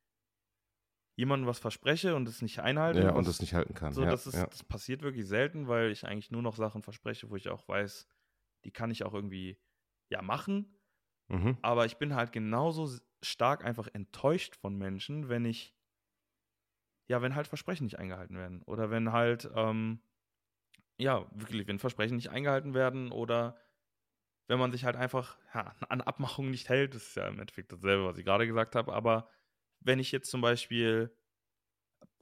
[1.18, 3.02] jemandem was verspreche und es nicht einhalte.
[3.02, 3.92] Ja, und es nicht halten kann.
[3.92, 4.46] So, ja, das, ist, ja.
[4.46, 8.08] das passiert wirklich selten, weil ich eigentlich nur noch Sachen verspreche, wo ich auch weiß,
[8.66, 9.60] die kann ich auch irgendwie
[10.12, 10.79] ja machen.
[11.30, 11.58] Mhm.
[11.62, 12.90] Aber ich bin halt genauso
[13.24, 15.76] stark einfach enttäuscht von Menschen, wenn ich,
[17.08, 18.62] ja, wenn halt Versprechen nicht eingehalten werden.
[18.64, 20.02] Oder wenn halt, ähm,
[20.98, 23.58] ja, wirklich, wenn Versprechen nicht eingehalten werden oder
[24.48, 27.72] wenn man sich halt einfach ja, an Abmachungen nicht hält, das ist ja im Endeffekt
[27.72, 29.30] dasselbe, was ich gerade gesagt habe, aber
[29.82, 31.16] wenn ich jetzt zum Beispiel,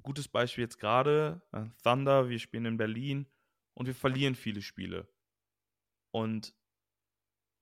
[0.03, 3.27] gutes Beispiel jetzt gerade, äh, Thunder, wir spielen in Berlin
[3.73, 5.07] und wir verlieren viele Spiele.
[6.11, 6.53] Und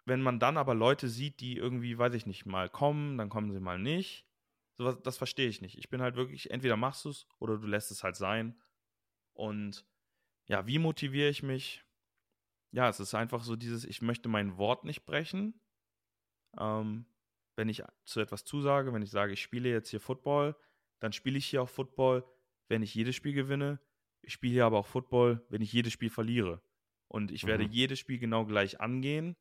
[0.06, 3.52] wenn man dann aber Leute sieht, die irgendwie, weiß ich nicht, mal kommen, dann kommen
[3.52, 4.26] sie mal nicht,
[4.78, 5.78] sowas, das verstehe ich nicht.
[5.78, 8.60] Ich bin halt wirklich, entweder machst du es oder du lässt es halt sein.
[9.34, 9.86] Und
[10.48, 11.84] ja, wie motiviere ich mich?
[12.72, 15.60] Ja, es ist einfach so dieses, ich möchte mein Wort nicht brechen.
[16.58, 17.06] Ähm,
[17.56, 20.56] wenn ich zu etwas zusage, wenn ich sage, ich spiele jetzt hier Football,
[21.00, 22.26] dann spiele ich hier auch Football,
[22.68, 23.80] wenn ich jedes Spiel gewinne.
[24.22, 26.62] Ich spiele hier aber auch Football, wenn ich jedes Spiel verliere.
[27.08, 27.48] Und ich mhm.
[27.48, 29.36] werde jedes Spiel genau gleich angehen.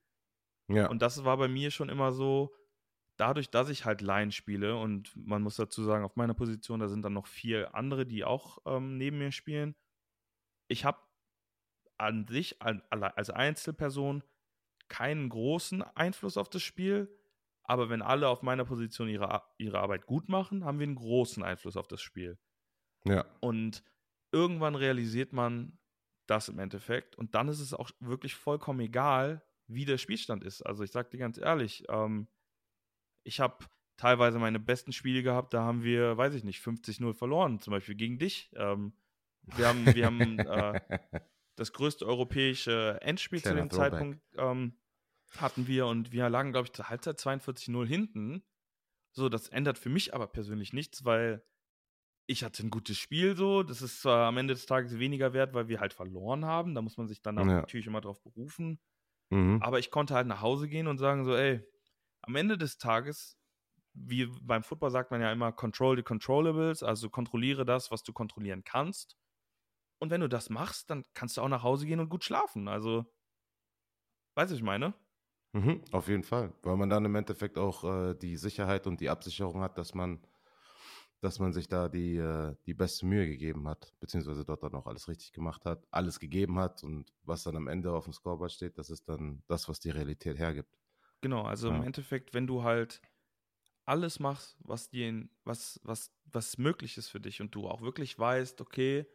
[0.68, 0.88] Ja.
[0.88, 2.54] Und das war bei mir schon immer so,
[3.16, 6.88] dadurch, dass ich halt Line spiele und man muss dazu sagen, auf meiner Position, da
[6.88, 9.74] sind dann noch vier andere, die auch ähm, neben mir spielen.
[10.68, 10.98] Ich habe
[11.96, 14.24] an sich als Einzelperson
[14.88, 17.08] keinen großen Einfluss auf das Spiel,
[17.62, 21.42] aber wenn alle auf meiner Position ihre, ihre Arbeit gut machen, haben wir einen großen
[21.42, 22.38] Einfluss auf das Spiel.
[23.04, 23.24] Ja.
[23.40, 23.84] Und
[24.32, 25.78] irgendwann realisiert man
[26.26, 30.62] das im Endeffekt und dann ist es auch wirklich vollkommen egal, wie der Spielstand ist.
[30.62, 32.28] Also ich sag dir ganz ehrlich, ähm,
[33.24, 33.64] ich habe
[33.96, 37.94] teilweise meine besten Spiele gehabt, da haben wir, weiß ich nicht, 50-0 verloren, zum Beispiel
[37.94, 38.50] gegen dich.
[38.56, 38.92] Ähm,
[39.42, 40.80] wir haben, wir haben äh,
[41.56, 43.90] das größte europäische Endspiel Kleiner zu dem Throwback.
[43.92, 44.78] Zeitpunkt ähm,
[45.36, 48.44] hatten wir und wir lagen, glaube ich, zur Halbzeit 42-0 hinten.
[49.12, 51.44] So, das ändert für mich aber persönlich nichts, weil
[52.26, 53.62] ich hatte ein gutes Spiel so.
[53.62, 56.74] Das ist zwar am Ende des Tages weniger wert, weil wir halt verloren haben.
[56.74, 57.44] Da muss man sich dann ja.
[57.44, 58.80] natürlich immer drauf berufen.
[59.34, 59.60] Mhm.
[59.60, 61.64] Aber ich konnte halt nach Hause gehen und sagen so, ey,
[62.22, 63.38] am Ende des Tages,
[63.94, 68.12] wie beim Football sagt man ja immer, control the controllables, also kontrolliere das, was du
[68.12, 69.16] kontrollieren kannst.
[70.00, 72.68] Und wenn du das machst, dann kannst du auch nach Hause gehen und gut schlafen.
[72.68, 73.06] Also,
[74.34, 74.94] weißt du, ich meine?
[75.52, 79.08] Mhm, auf jeden Fall, weil man dann im Endeffekt auch äh, die Sicherheit und die
[79.08, 80.20] Absicherung hat, dass man,
[81.20, 84.86] dass man sich da die, äh, die beste Mühe gegeben hat, beziehungsweise dort dann auch
[84.86, 88.52] alles richtig gemacht hat, alles gegeben hat und was dann am Ende auf dem Scoreboard
[88.52, 90.78] steht, das ist dann das, was die Realität hergibt.
[91.20, 91.76] Genau, also ja.
[91.76, 93.00] im Endeffekt, wenn du halt
[93.86, 98.18] alles machst, was dir, was, was, was möglich ist für dich und du auch wirklich
[98.18, 99.06] weißt, okay,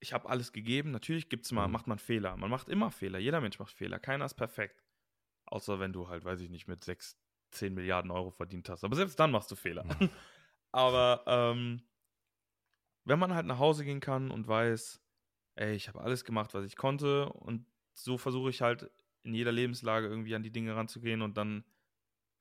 [0.00, 0.90] ich habe alles gegeben.
[0.90, 1.72] Natürlich gibt's mal, mhm.
[1.72, 2.36] macht man Fehler.
[2.36, 3.18] Man macht immer Fehler.
[3.18, 3.98] Jeder Mensch macht Fehler.
[3.98, 4.84] Keiner ist perfekt.
[5.46, 7.16] Außer wenn du halt, weiß ich nicht, mit 6,
[7.52, 8.84] 10 Milliarden Euro verdient hast.
[8.84, 9.84] Aber selbst dann machst du Fehler.
[9.84, 10.10] Mhm.
[10.74, 11.82] Aber ähm,
[13.04, 15.00] wenn man halt nach Hause gehen kann und weiß,
[15.54, 18.90] ey, ich habe alles gemacht, was ich konnte und so versuche ich halt
[19.22, 21.64] in jeder Lebenslage irgendwie an die Dinge ranzugehen und dann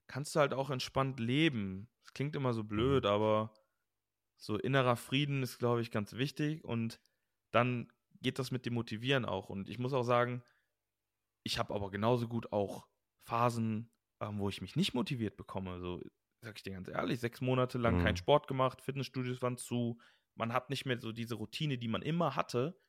[0.07, 1.91] kannst du halt auch entspannt leben.
[2.01, 3.09] Das klingt immer so blöd, mhm.
[3.11, 3.53] aber
[4.35, 6.99] so innerer Frieden ist, glaube ich, ganz wichtig und
[7.51, 9.49] dann geht das mit dem Motivieren auch.
[9.49, 10.41] Und ich muss auch sagen,
[11.43, 12.87] ich habe aber genauso gut auch
[13.27, 13.91] Phasen,
[14.21, 15.79] ähm, wo ich mich nicht motiviert bekomme.
[15.79, 16.01] So,
[16.43, 18.03] sag ich dir ganz ehrlich, sechs Monate lang mhm.
[18.03, 19.99] keinen Sport gemacht, Fitnessstudios waren zu,
[20.35, 22.79] man hat nicht mehr so diese Routine, die man immer hatte.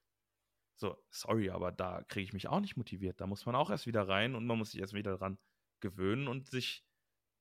[0.76, 3.20] So, sorry, aber da kriege ich mich auch nicht motiviert.
[3.20, 5.38] Da muss man auch erst wieder rein und man muss sich erst wieder dran
[5.80, 6.84] gewöhnen und sich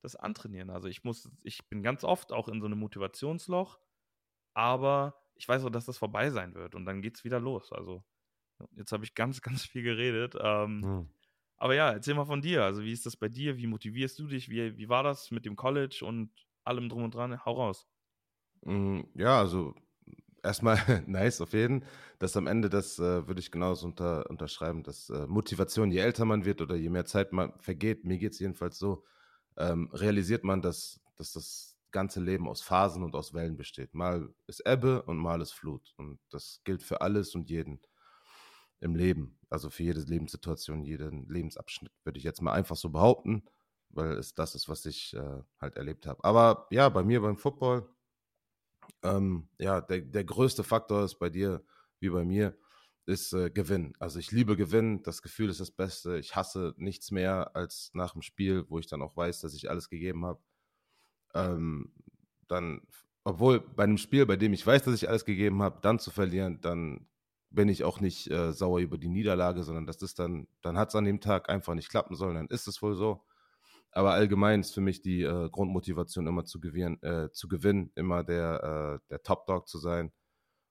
[0.02, 0.70] das antrainieren.
[0.70, 3.80] Also ich muss, ich bin ganz oft auch in so einem Motivationsloch,
[4.52, 7.72] aber ich weiß auch, dass das vorbei sein wird und dann geht es wieder los.
[7.72, 8.04] Also
[8.72, 10.36] jetzt habe ich ganz, ganz viel geredet.
[10.38, 11.13] Ähm, mhm.
[11.64, 12.62] Aber ja, erzähl mal von dir.
[12.62, 13.56] Also wie ist das bei dir?
[13.56, 14.50] Wie motivierst du dich?
[14.50, 16.30] Wie, wie war das mit dem College und
[16.62, 17.42] allem drum und dran?
[17.46, 17.88] Hau raus.
[18.66, 19.74] Hm, ja, also
[20.42, 21.84] erstmal nice auf jeden.
[22.18, 26.26] Das am Ende, das äh, würde ich genauso unter, unterschreiben, dass äh, Motivation, je älter
[26.26, 29.04] man wird oder je mehr Zeit man vergeht, mir geht es jedenfalls so,
[29.56, 33.94] ähm, realisiert man, dass, dass das ganze Leben aus Phasen und aus Wellen besteht.
[33.94, 35.94] Mal ist Ebbe und mal ist Flut.
[35.96, 37.80] Und das gilt für alles und jeden
[38.84, 39.38] im Leben.
[39.48, 43.42] Also für jede Lebenssituation, jeden Lebensabschnitt, würde ich jetzt mal einfach so behaupten,
[43.88, 46.22] weil es das ist, was ich äh, halt erlebt habe.
[46.22, 47.88] Aber ja, bei mir beim Football,
[49.02, 51.64] ähm, ja, der, der größte Faktor ist bei dir
[51.98, 52.56] wie bei mir,
[53.06, 53.94] ist äh, Gewinn.
[53.98, 56.18] Also ich liebe Gewinn, das Gefühl ist das Beste.
[56.18, 59.70] Ich hasse nichts mehr als nach dem Spiel, wo ich dann auch weiß, dass ich
[59.70, 60.40] alles gegeben habe.
[61.34, 61.92] Ähm,
[62.48, 62.82] dann,
[63.24, 66.10] obwohl bei einem Spiel, bei dem ich weiß, dass ich alles gegeben habe, dann zu
[66.10, 67.06] verlieren, dann
[67.54, 70.94] bin ich auch nicht äh, sauer über die Niederlage, sondern das dann, dann hat es
[70.94, 73.24] an dem Tag einfach nicht klappen sollen, dann ist es wohl so.
[73.92, 78.24] Aber allgemein ist für mich die äh, Grundmotivation immer zu gewinnen, äh, zu gewinnen, immer
[78.24, 80.12] der, äh, der Top Dog zu sein.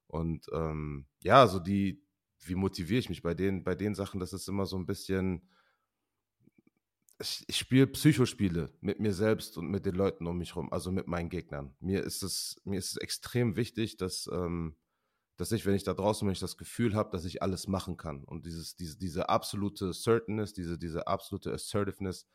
[0.08, 2.04] Und ähm, ja, so die,
[2.42, 5.48] wie motiviere ich mich bei den, bei den Sachen, das ist immer so ein bisschen,
[7.22, 10.92] ich, ich spiele Psychospiele mit mir selbst und mit den Leuten um mich herum, also
[10.92, 11.74] mit meinen Gegnern.
[11.80, 14.76] Mir ist es, mir ist es extrem wichtig, dass, ähm,
[15.38, 17.98] dass ich, wenn ich da draußen bin, ich das Gefühl habe, dass ich alles machen
[17.98, 18.24] kann.
[18.24, 22.28] Und dieses, diese, diese absolute Certainness, diese, diese absolute Assertiveness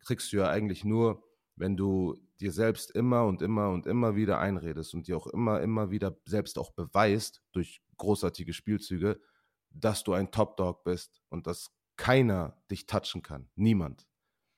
[0.00, 1.22] kriegst du ja eigentlich nur,
[1.56, 5.60] wenn du dir selbst immer und immer und immer wieder einredest und dir auch immer,
[5.60, 9.20] immer wieder selbst auch beweist durch großartige Spielzüge,
[9.70, 13.48] dass du ein Top-Dog bist und dass keiner dich touchen kann.
[13.54, 14.06] Niemand.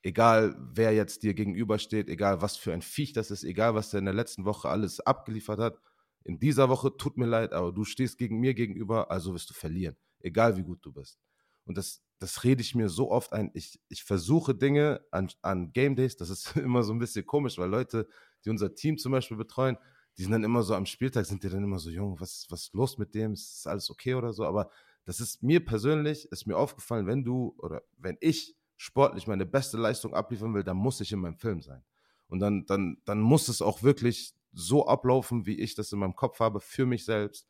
[0.02, 3.98] Egal, wer jetzt dir gegenübersteht, egal, was für ein Viech das ist, egal, was der
[4.00, 5.78] in der letzten Woche alles abgeliefert hat.
[6.24, 9.54] In dieser Woche tut mir leid, aber du stehst gegen mir gegenüber, also wirst du
[9.54, 9.96] verlieren.
[10.20, 11.20] Egal, wie gut du bist.
[11.64, 13.50] Und das, das rede ich mir so oft ein.
[13.54, 17.58] Ich, ich versuche Dinge an, an Game Days, das ist immer so ein bisschen komisch,
[17.58, 18.08] weil Leute,
[18.44, 19.76] die unser Team zum Beispiel betreuen,
[20.16, 22.62] die sind dann immer so am Spieltag, sind die dann immer so, Junge, was, was
[22.62, 23.32] ist los mit dem?
[23.32, 24.44] Ist alles okay oder so?
[24.44, 24.70] Aber
[25.04, 29.76] das ist mir persönlich, ist mir aufgefallen, wenn du oder wenn ich sportlich meine beste
[29.76, 31.84] Leistung abliefern will, dann muss ich in meinem Film sein.
[32.28, 36.16] Und dann, dann, dann muss es auch wirklich so ablaufen, wie ich das in meinem
[36.16, 37.46] Kopf habe, für mich selbst,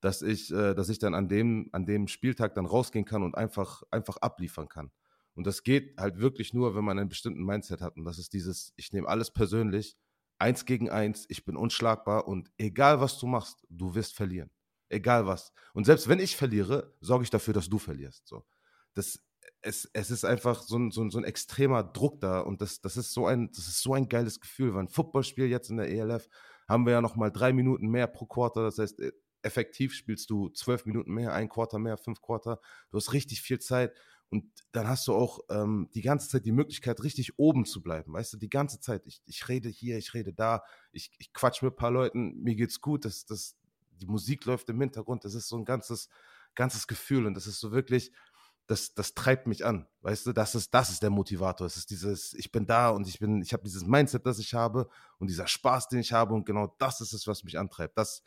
[0.00, 3.36] dass ich, äh, dass ich dann an dem, an dem Spieltag dann rausgehen kann und
[3.36, 4.90] einfach, einfach abliefern kann.
[5.34, 7.96] Und das geht halt wirklich nur, wenn man einen bestimmten Mindset hat.
[7.96, 9.96] Und das ist dieses, ich nehme alles persönlich,
[10.38, 14.50] eins gegen eins, ich bin unschlagbar und egal was du machst, du wirst verlieren.
[14.88, 15.52] Egal was.
[15.72, 18.26] Und selbst wenn ich verliere, sorge ich dafür, dass du verlierst.
[18.26, 18.44] So.
[18.92, 19.20] Das,
[19.62, 22.80] es, es ist einfach so ein, so, ein, so ein extremer Druck da und das,
[22.80, 25.76] das, ist so ein, das ist so ein geiles Gefühl, weil ein Footballspiel jetzt in
[25.76, 26.28] der ELF
[26.68, 29.12] haben wir ja noch mal drei Minuten mehr pro Quarter, das heißt, äh,
[29.42, 33.60] effektiv spielst du zwölf Minuten mehr, ein Quarter mehr, fünf Quarter, du hast richtig viel
[33.60, 33.94] Zeit
[34.30, 38.12] und dann hast du auch ähm, die ganze Zeit die Möglichkeit, richtig oben zu bleiben,
[38.12, 41.62] weißt du, die ganze Zeit, ich, ich rede hier, ich rede da, ich, ich quatsch
[41.62, 43.56] mit ein paar Leuten, mir geht's gut, das, das,
[44.00, 46.08] die Musik läuft im Hintergrund, das ist so ein ganzes,
[46.54, 48.12] ganzes Gefühl und das ist so wirklich,
[48.66, 51.66] das, das treibt mich an, weißt du, das ist, das ist der Motivator.
[51.66, 54.54] Es ist dieses, ich bin da und ich bin, ich habe dieses Mindset, das ich
[54.54, 54.88] habe
[55.18, 57.98] und dieser Spaß, den ich habe und genau das ist es, was mich antreibt.
[57.98, 58.22] Das,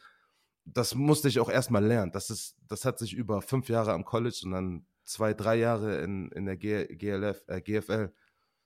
[0.66, 2.12] das musste ich auch erstmal lernen.
[2.12, 6.02] Das ist, das hat sich über fünf Jahre am College und dann zwei, drei Jahre
[6.02, 8.14] in, in der G, GLF, äh, GFL,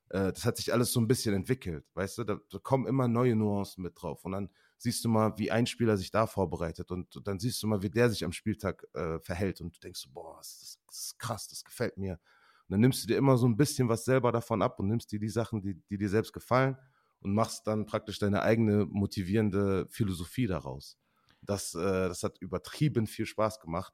[0.10, 3.08] äh, das hat sich alles so ein bisschen entwickelt, weißt du, da, da kommen immer
[3.08, 6.90] neue Nuancen mit drauf und dann siehst du mal, wie ein Spieler sich da vorbereitet
[6.92, 10.08] und dann siehst du mal, wie der sich am Spieltag äh, verhält und du denkst,
[10.12, 12.14] boah, ist, das ist, krass, das gefällt mir.
[12.14, 15.12] Und dann nimmst du dir immer so ein bisschen was selber davon ab und nimmst
[15.12, 16.78] dir die Sachen, die, die dir selbst gefallen
[17.22, 20.98] und machst dann praktisch deine eigene motivierende Philosophie daraus.
[21.42, 23.94] Das, äh, das hat übertrieben viel Spaß gemacht.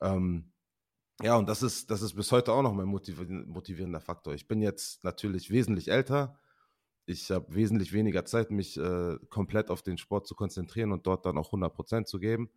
[0.00, 0.52] Ähm,
[1.22, 4.34] ja, und das ist, das ist bis heute auch noch mein motivierender Faktor.
[4.34, 6.38] Ich bin jetzt natürlich wesentlich älter,
[7.06, 11.24] ich habe wesentlich weniger Zeit, mich äh, komplett auf den Sport zu konzentrieren und dort
[11.24, 12.50] dann auch 100% zu geben.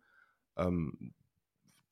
[0.56, 1.14] Ähm,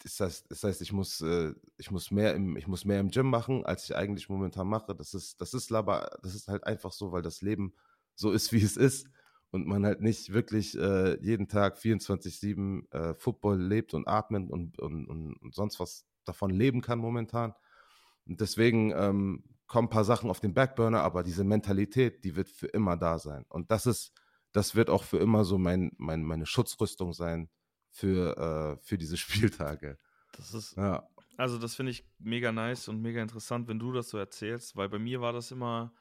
[0.08, 3.10] das heißt, das heißt ich, muss, äh, ich, muss mehr im, ich muss mehr im
[3.10, 4.94] Gym machen, als ich eigentlich momentan mache.
[4.94, 7.74] Das ist, das ist aber, das ist halt einfach so, weil das Leben
[8.14, 9.08] so ist, wie es ist
[9.50, 14.78] und man halt nicht wirklich äh, jeden Tag 24-7 äh, Football lebt und atmet und,
[14.78, 17.54] und, und, und, sonst was davon leben kann momentan.
[18.26, 22.50] Und deswegen ähm, kommen ein paar Sachen auf den Backburner, aber diese Mentalität, die wird
[22.50, 23.44] für immer da sein.
[23.48, 24.12] Und das ist,
[24.52, 27.48] das wird auch für immer so mein, mein, meine Schutzrüstung sein
[27.98, 29.98] für, äh, für diese Spieltage.
[30.32, 31.08] Das ist, ja.
[31.36, 34.88] also das finde ich mega nice und mega interessant, wenn du das so erzählst, weil
[34.88, 35.92] bei mir war das immer,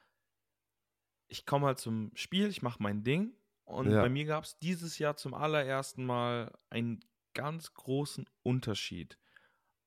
[1.27, 3.33] ich komme halt zum Spiel, ich mache mein Ding
[3.63, 4.01] und ja.
[4.01, 9.17] bei mir gab es dieses Jahr zum allerersten Mal einen ganz großen Unterschied.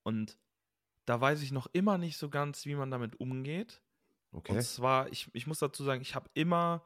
[0.02, 0.38] Und
[1.04, 3.82] da weiß ich noch immer nicht so ganz, wie man damit umgeht.
[4.32, 4.52] Okay.
[4.52, 6.84] Und zwar, ich, ich muss dazu sagen, ich habe immer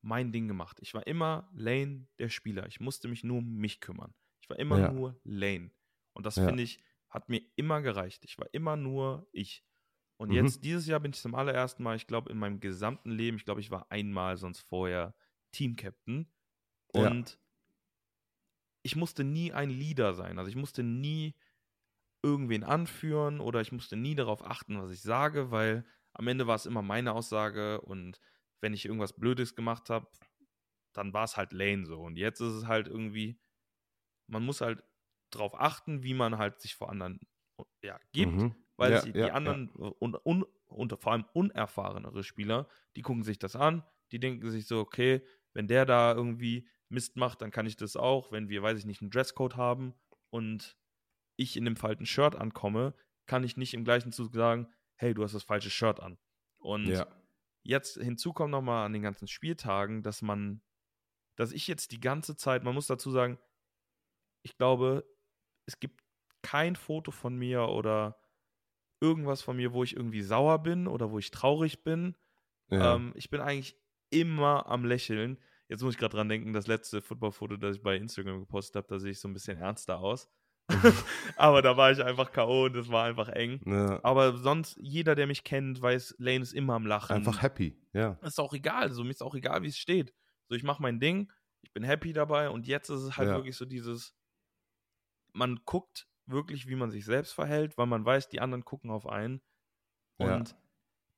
[0.00, 0.78] mein Ding gemacht.
[0.80, 2.66] Ich war immer Lane der Spieler.
[2.66, 4.14] Ich musste mich nur um mich kümmern.
[4.42, 4.92] Ich war immer ja.
[4.92, 5.70] nur Lane.
[6.12, 6.46] Und das ja.
[6.46, 8.24] finde ich, hat mir immer gereicht.
[8.24, 9.64] Ich war immer nur ich.
[10.16, 10.34] Und mhm.
[10.34, 13.44] jetzt, dieses Jahr bin ich zum allerersten Mal, ich glaube, in meinem gesamten Leben, ich
[13.44, 15.14] glaube, ich war einmal sonst vorher
[15.52, 16.30] Team-Captain.
[16.88, 17.36] Und ja.
[18.82, 20.38] ich musste nie ein Leader sein.
[20.38, 21.34] Also ich musste nie
[22.22, 26.56] irgendwen anführen oder ich musste nie darauf achten, was ich sage, weil am Ende war
[26.56, 28.20] es immer meine Aussage und
[28.60, 30.08] wenn ich irgendwas Blödes gemacht habe,
[30.92, 32.00] dann war es halt Lane so.
[32.00, 33.40] Und jetzt ist es halt irgendwie,
[34.32, 34.82] man muss halt
[35.30, 37.20] darauf achten, wie man halt sich vor anderen
[37.82, 38.54] ja, gibt, mhm.
[38.76, 43.38] weil ja, die, ja, anderen und, und, und vor allem unerfahrenere Spieler, die gucken sich
[43.38, 47.66] das an, die denken sich so, okay, wenn der da irgendwie Mist macht, dann kann
[47.66, 49.94] ich das auch, wenn wir, weiß ich nicht, einen Dresscode haben
[50.30, 50.76] und
[51.36, 52.94] ich in dem falschen Shirt ankomme,
[53.26, 56.18] kann ich nicht im gleichen Zug sagen, hey, du hast das falsche Shirt an.
[56.58, 57.06] Und ja.
[57.62, 60.62] jetzt hinzu kommt nochmal an den ganzen Spieltagen, dass man,
[61.36, 63.38] dass ich jetzt die ganze Zeit, man muss dazu sagen,
[64.42, 65.04] ich glaube,
[65.66, 66.00] es gibt
[66.42, 68.18] kein Foto von mir oder
[69.00, 72.16] irgendwas von mir, wo ich irgendwie sauer bin oder wo ich traurig bin.
[72.70, 72.94] Ja.
[72.94, 73.76] Ähm, ich bin eigentlich
[74.10, 75.38] immer am Lächeln.
[75.68, 78.86] Jetzt muss ich gerade dran denken, das letzte Footballfoto, das ich bei Instagram gepostet habe,
[78.88, 80.28] da sehe ich so ein bisschen ernster aus.
[81.36, 82.66] Aber da war ich einfach K.O.
[82.66, 83.60] und es war einfach eng.
[83.66, 84.00] Ja.
[84.04, 87.14] Aber sonst, jeder, der mich kennt, weiß, Lane ist immer am Lachen.
[87.16, 88.18] Einfach happy, ja.
[88.22, 88.92] Ist auch egal.
[88.92, 90.14] So, mir ist auch egal, wie es steht.
[90.48, 91.30] So, ich mache mein Ding,
[91.62, 93.34] ich bin happy dabei und jetzt ist es halt Ja.
[93.36, 94.14] wirklich so dieses,
[95.32, 99.06] man guckt wirklich, wie man sich selbst verhält, weil man weiß, die anderen gucken auf
[99.06, 99.42] einen.
[100.18, 100.36] Ja.
[100.36, 100.56] Und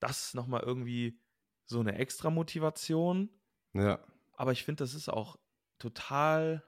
[0.00, 1.20] das ist nochmal irgendwie
[1.66, 3.30] so eine extra Motivation.
[3.72, 4.00] Ja,
[4.34, 5.38] Aber ich finde, das ist auch
[5.78, 6.62] total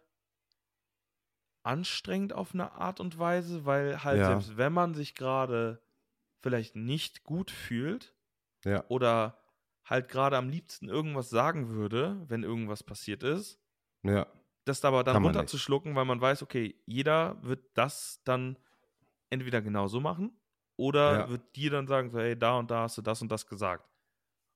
[1.63, 4.27] anstrengend auf eine Art und Weise, weil halt Ja.
[4.27, 5.83] selbst wenn man sich gerade
[6.41, 8.15] vielleicht nicht gut fühlt
[8.65, 9.39] ja, oder
[9.85, 13.61] halt gerade am liebsten irgendwas sagen würde, wenn irgendwas passiert ist,
[14.05, 14.27] ja,
[14.69, 15.27] das aber dann nicht.
[15.27, 18.59] runterzuschlucken, weil man weiß, okay, jeder wird das dann
[19.31, 20.33] entweder genauso machen
[20.77, 21.29] oder Ja.
[21.31, 23.89] wird dir dann sagen, so, hey, da und da hast du das und das gesagt.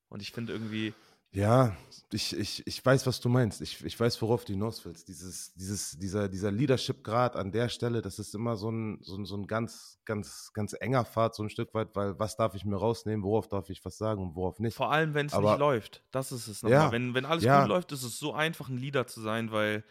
[0.09, 0.95] Und ich finde irgendwie,
[1.33, 1.77] Ja,
[2.13, 3.61] ich, ich, ich weiß, was du meinst.
[3.61, 5.07] Ich, ich weiß, worauf du hinaus willst.
[5.07, 9.25] Dieses, dieses, dieser, dieser Leadership-Grad an der Stelle, das ist immer so ein, so ein,
[9.25, 12.65] so ein ganz, ganz, ganz enger Pfad, so ein Stück weit, weil was darf ich
[12.65, 14.75] mir rausnehmen, worauf darf ich was sagen und worauf nicht.
[14.75, 16.81] vor allem, wenn es nicht läuft, das ist es nochmal.
[16.87, 17.61] Ja, Wenn, wenn alles ja.
[17.61, 19.85] gut läuft, ist es so einfach, ein Leader zu sein, weil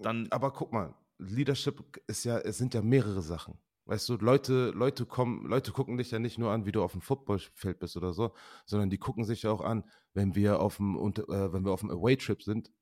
[0.00, 3.58] dann, Aber guck mal, Leadership ist ja, es sind ja mehrere Sachen.
[3.86, 6.92] Weißt du, Leute, Leute kommen, Leute gucken dich ja nicht nur an, wie du auf
[6.92, 8.32] dem Footballfeld bist oder so,
[8.64, 11.80] sondern die gucken sich ja auch an, wenn wir auf dem, äh, wenn wir auf
[11.80, 12.72] dem Away-Trip sind,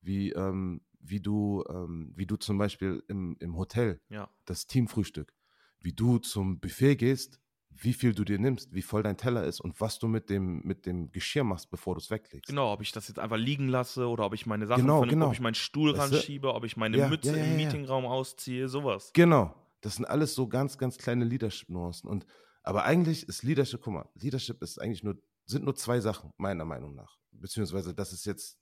[0.00, 5.32] wie, ähm, wie du, ähm, wie du zum Beispiel im, im Hotel ja, das Teamfrühstück,
[5.78, 7.40] wie du zum Buffet gehst,
[7.70, 10.60] wie viel du dir nimmst, wie voll dein Teller ist und was du mit dem,
[10.64, 12.48] mit dem Geschirr machst, bevor du es weglegst.
[12.48, 15.08] genau, ob ich das jetzt einfach liegen lasse oder ob ich meine Sachen, Genau, von,
[15.08, 15.28] genau.
[15.28, 17.56] ob ich meinen Stuhl Weißt ranschiebe, ob ich meine Ja, Mütze ja, ja, im.
[17.56, 19.10] Meetingraum ausziehe, sowas.
[19.14, 19.54] Genau.
[19.80, 22.10] Das sind alles so ganz, ganz kleine Leadership-Nuancen.
[22.10, 22.26] Und
[22.62, 25.16] aber eigentlich ist Leadership, guck mal, Leadership ist eigentlich nur,
[25.46, 27.16] sind nur zwei Sachen, meiner Meinung nach.
[27.32, 28.58] Beziehungsweise, das ist jetzt,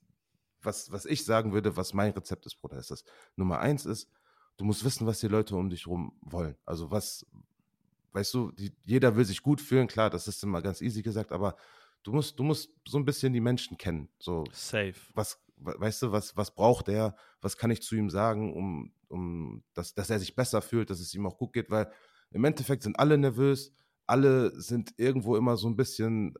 [0.61, 3.03] was, was ich sagen würde, was mein Rezept ist, Bruder, ist das.
[3.35, 4.09] Nummer eins ist,
[4.55, 6.55] du musst wissen, was die Leute um dich rum wollen.
[6.65, 7.25] Also was,
[8.13, 11.31] weißt du, die, jeder will sich gut fühlen, klar, das ist immer ganz easy gesagt,
[11.31, 11.55] aber
[12.03, 14.09] du musst, du musst so ein bisschen die Menschen kennen.
[14.19, 14.95] So, Safe.
[15.13, 18.93] was, we- weißt du, was, was braucht er, was kann ich zu ihm sagen, um,
[19.09, 21.91] um dass, dass er sich besser fühlt, dass es ihm auch gut geht, weil
[22.31, 23.71] im Endeffekt sind alle nervös,
[24.05, 26.35] alle sind irgendwo immer so ein bisschen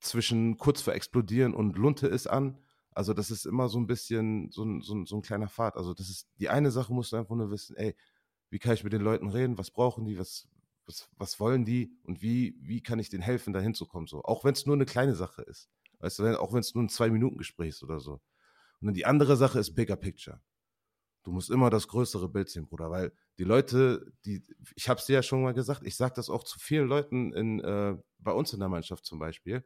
[0.00, 2.58] zwischen kurz vor explodieren und Lunte ist an.
[2.90, 5.76] Also das ist immer so ein bisschen so ein, so ein, so ein kleiner Pfad.
[5.76, 7.96] Also das ist die eine Sache, musst du einfach nur wissen, ey,
[8.50, 10.46] wie kann ich mit den Leuten reden, was brauchen die, was,
[10.86, 14.06] was, was wollen die und wie, wie kann ich denen helfen, da hinzukommen.
[14.06, 14.22] So.
[14.22, 15.70] Auch wenn es nur eine kleine Sache ist.
[15.98, 18.20] Weißt du, auch wenn es nur ein Zwei-Minuten-Gespräch ist oder so.
[18.80, 20.40] Und dann die andere Sache ist Bigger Picture.
[21.22, 24.42] Du musst immer das größere Bild sehen, Bruder, weil die Leute, die,
[24.76, 27.32] ich habe es dir ja schon mal gesagt, ich sage das auch zu vielen Leuten
[27.32, 29.64] in, äh, bei uns in der Mannschaft zum Beispiel,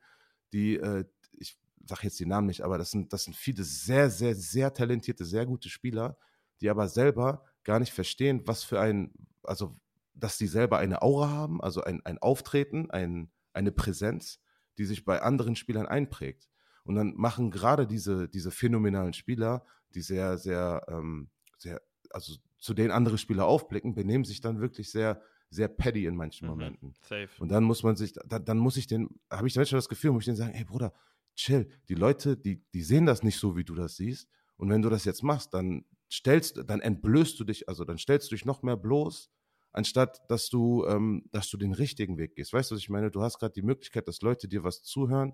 [0.52, 4.08] die, äh, ich sage jetzt die Namen nicht, aber das sind, das sind viele sehr,
[4.08, 6.16] sehr, sehr talentierte, sehr gute Spieler,
[6.60, 9.12] die aber selber gar nicht verstehen, was für ein,
[9.42, 9.76] also,
[10.18, 14.40] dass die selber eine Aura haben, also ein, ein Auftreten, ein, eine Präsenz,
[14.76, 16.48] die sich bei anderen Spielern einprägt.
[16.84, 19.64] Und dann machen gerade diese, diese phänomenalen Spieler,
[19.94, 24.90] die sehr, sehr, ähm, sehr, also zu denen andere Spieler aufblicken, benehmen sich dann wirklich
[24.90, 26.50] sehr, sehr petty in manchen Mhm.
[26.50, 26.94] Momenten.
[27.02, 27.28] Safe.
[27.38, 30.12] Und dann muss man sich, dann, dann muss ich den, habe ich manchmal das Gefühl,
[30.12, 30.92] muss ich denen sagen, hey Bruder,
[31.34, 31.68] chill.
[31.88, 34.28] Die Leute, die, die sehen das nicht so, wie du das siehst.
[34.56, 38.30] Und wenn du das jetzt machst, dann stellst, dann entblößt du dich, also dann stellst
[38.30, 39.30] du dich noch mehr bloß,
[39.78, 42.52] anstatt dass du, ähm, dass du den richtigen Weg gehst.
[42.52, 43.10] Weißt du, was ich meine?
[43.10, 45.32] Du hast gerade die Möglichkeit, dass Leute dir was zuhören,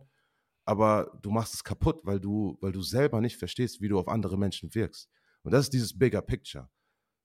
[0.67, 4.07] aber du machst es kaputt, weil du, weil du selber nicht verstehst, wie du auf
[4.07, 5.09] andere Menschen wirkst.
[5.43, 6.69] Und das ist dieses Bigger Picture.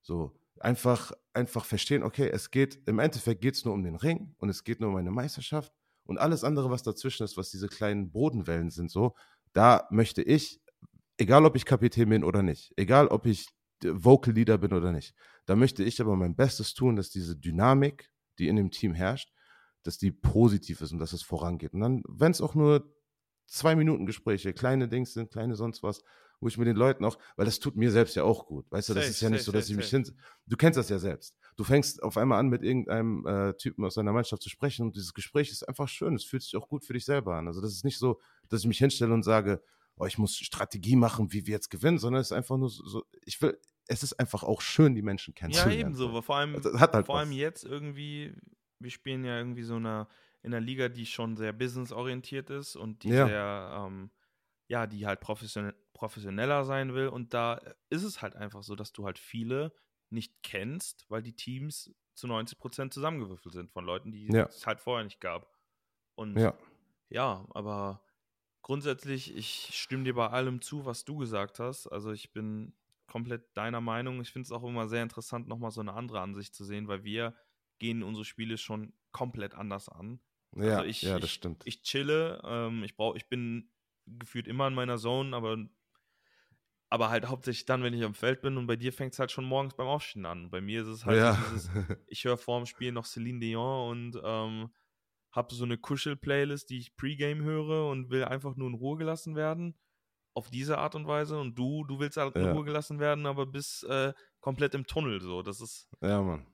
[0.02, 4.34] So, einfach, einfach verstehen, okay, es geht, im Endeffekt geht es nur um den Ring
[4.38, 5.74] und es geht nur um eine Meisterschaft
[6.06, 9.14] und alles andere, was dazwischen ist, was diese kleinen Bodenwellen sind, so,
[9.52, 10.62] da möchte ich,
[11.18, 13.48] egal ob ich Kapitän bin oder nicht, egal ob ich
[13.84, 15.14] Vocal Leader bin oder nicht,
[15.46, 19.32] da möchte ich aber mein Bestes tun, dass diese Dynamik, die in dem Team herrscht,
[19.84, 21.74] dass die positiv ist und dass es vorangeht.
[21.74, 22.94] Und dann, wenn es auch nur
[23.48, 26.04] zwei Minuten Gespräche, kleine Dings sind, kleine sonst was,
[26.40, 28.66] wo ich mit den Leuten auch, weil das tut mir selbst ja auch gut.
[28.72, 30.18] Weißt du, das Safe, ist ja nicht safe, so, dass safe, ich mich hin.
[30.46, 31.36] Du kennst das ja selbst.
[31.58, 34.96] Du fängst auf einmal an, mit irgendeinem äh, Typen aus deiner Mannschaft zu sprechen und
[34.96, 36.16] dieses Gespräch ist einfach schön.
[36.16, 37.48] Es fühlt sich auch gut für dich selber an.
[37.48, 39.62] Also das ist nicht so, dass ich mich hinstelle und sage,
[40.00, 43.04] oh, ich muss Strategie machen, wie wir jetzt gewinnen, sondern es ist einfach nur so,
[43.26, 45.80] ich will, es ist einfach auch schön, die Menschen Ja, kennenzulernen.
[45.82, 46.10] ebenso.
[46.10, 48.34] aber Vor allem, halt vor allem jetzt irgendwie,
[48.80, 50.08] wir spielen ja irgendwie so einer,
[50.42, 53.26] in einer Liga, die schon sehr businessorientiert ist und die Ja.
[53.26, 54.12] sehr, ähm,
[54.70, 57.08] ja, die halt professionell, professioneller sein will.
[57.10, 59.74] Und da ist es halt einfach so, dass du halt viele
[60.12, 64.46] nicht kennst, weil die Teams zu 90 Prozent zusammengewürfelt sind von Leuten, die Ja.
[64.46, 65.52] es halt vorher nicht gab.
[66.16, 66.54] Und Ja.
[67.10, 68.04] ja, aber
[68.62, 71.88] grundsätzlich, ich stimme dir bei allem zu, was du gesagt hast.
[71.88, 72.74] Also ich bin
[73.08, 74.22] komplett deiner Meinung.
[74.22, 77.04] Ich finde es auch immer sehr interessant, nochmal so eine andere Ansicht zu sehen, weil
[77.04, 77.36] wir
[77.80, 80.20] gehen unsere Spiele schon komplett anders an.
[80.56, 81.64] Ja, also ich, ja das ich, stimmt.
[81.66, 83.72] Ich chille, ähm, ich brauche, ich bin
[84.06, 85.58] gefühlt immer in meiner Zone, aber,
[86.90, 89.32] aber halt hauptsächlich dann, wenn ich am Feld bin und bei dir fängt es halt
[89.32, 90.50] schon morgens beim Aufstehen an.
[90.50, 91.36] Bei mir ist es halt ja.
[91.52, 91.70] dieses,
[92.08, 94.70] ich höre vor dem Spiel noch Celine Dion und ähm,
[95.32, 99.36] habe so eine Kuschel-Playlist, die ich Pre-Game höre und will einfach nur in Ruhe gelassen
[99.36, 99.78] werden.
[100.34, 101.40] Auf diese Art und Weise.
[101.40, 102.52] Und du, du willst halt in Ja.
[102.54, 105.22] Ruhe gelassen werden, aber bist äh, komplett im Tunnel.
[105.22, 105.90] So, das ist.
[106.02, 106.46] ja, Mann.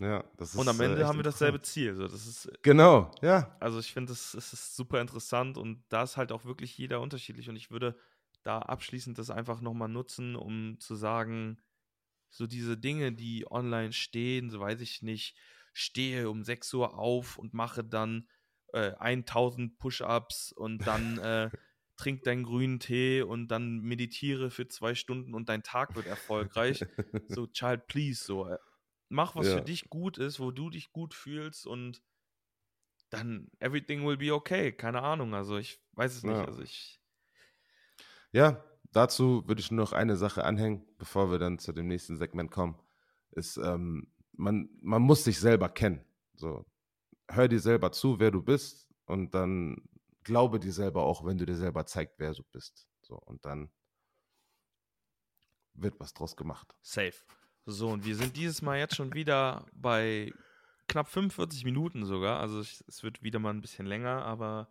[0.00, 1.62] Ja, das ist, und am äh, Ende haben wir dasselbe.
[1.62, 1.94] Ziel.
[1.94, 3.56] So, das ist, Genau, ja.
[3.60, 7.00] also ich finde, es es ist super interessant und da ist halt auch wirklich jeder
[7.00, 7.48] unterschiedlich.
[7.48, 7.96] Und ich würde
[8.42, 11.60] da abschließend das einfach nochmal nutzen, um zu sagen,
[12.30, 15.36] so diese Dinge, die online stehen, so weiß ich nicht,
[15.72, 18.28] stehe um 6 Uhr auf und mache dann
[18.72, 21.50] äh, 1000 Push-Ups und dann äh,
[21.96, 26.86] trink deinen grünen Tee und dann meditiere für zwei Stunden und dein Tag wird erfolgreich.
[27.26, 28.46] so, Child, please, so.
[28.48, 28.58] Äh,
[29.08, 29.54] mach, was Ja.
[29.54, 32.02] für dich gut ist, wo du dich gut fühlst und
[33.10, 34.72] dann everything will be okay.
[34.72, 36.34] Keine Ahnung, also ich weiß es nicht.
[36.38, 36.44] Ja.
[36.46, 37.00] Also ich.
[38.32, 42.16] Ja, dazu würde ich nur noch eine Sache anhängen, bevor wir dann zu dem nächsten
[42.16, 42.78] Segment kommen.
[43.32, 46.04] Ist, ähm, man, man muss sich selber kennen.
[46.34, 46.64] So,
[47.28, 49.82] hör dir selber zu, wer du bist, und dann
[50.24, 52.88] glaube dir selber auch, wenn du dir selber zeigst, wer du bist.
[53.02, 53.70] So, und dann
[55.74, 56.74] wird was draus gemacht.
[56.82, 57.14] Safe.
[57.66, 60.32] So, und wir sind dieses Mal jetzt schon wieder bei
[60.88, 62.40] knapp 45 Minuten sogar.
[62.40, 64.68] Also ich, es wird wieder mal ein bisschen länger, aber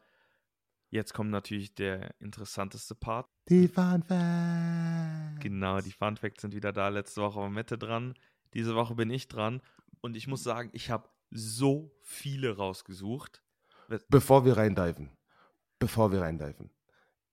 [0.89, 3.29] jetzt kommt natürlich der interessanteste Part.
[3.49, 5.39] Die Fun Facts.
[5.41, 6.89] Genau, die Fun Facts sind wieder da.
[6.89, 8.13] Letzte Woche war Mette dran.
[8.53, 9.61] Diese Woche bin ich dran.
[10.01, 13.43] Und ich muss sagen, ich habe so viele rausgesucht.
[14.09, 15.11] Bevor wir reindiven,
[15.79, 16.71] bevor wir reindiven,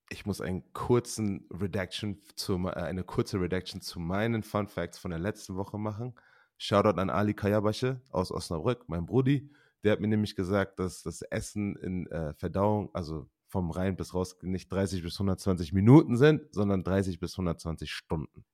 [0.09, 5.11] ich muss einen kurzen Redaction zu, äh, eine kurze Redaction zu meinen Fun Facts von
[5.11, 6.15] der letzten Woche machen.
[6.57, 9.51] Shoutout an Ali Kayabasche aus Osnabrück, mein Brudi.
[9.83, 14.13] Der hat mir nämlich gesagt, dass das Essen in äh, Verdauung, also vom rein bis
[14.13, 18.45] raus, nicht 30 bis 120 Minuten sind, sondern 30 bis 120 Stunden.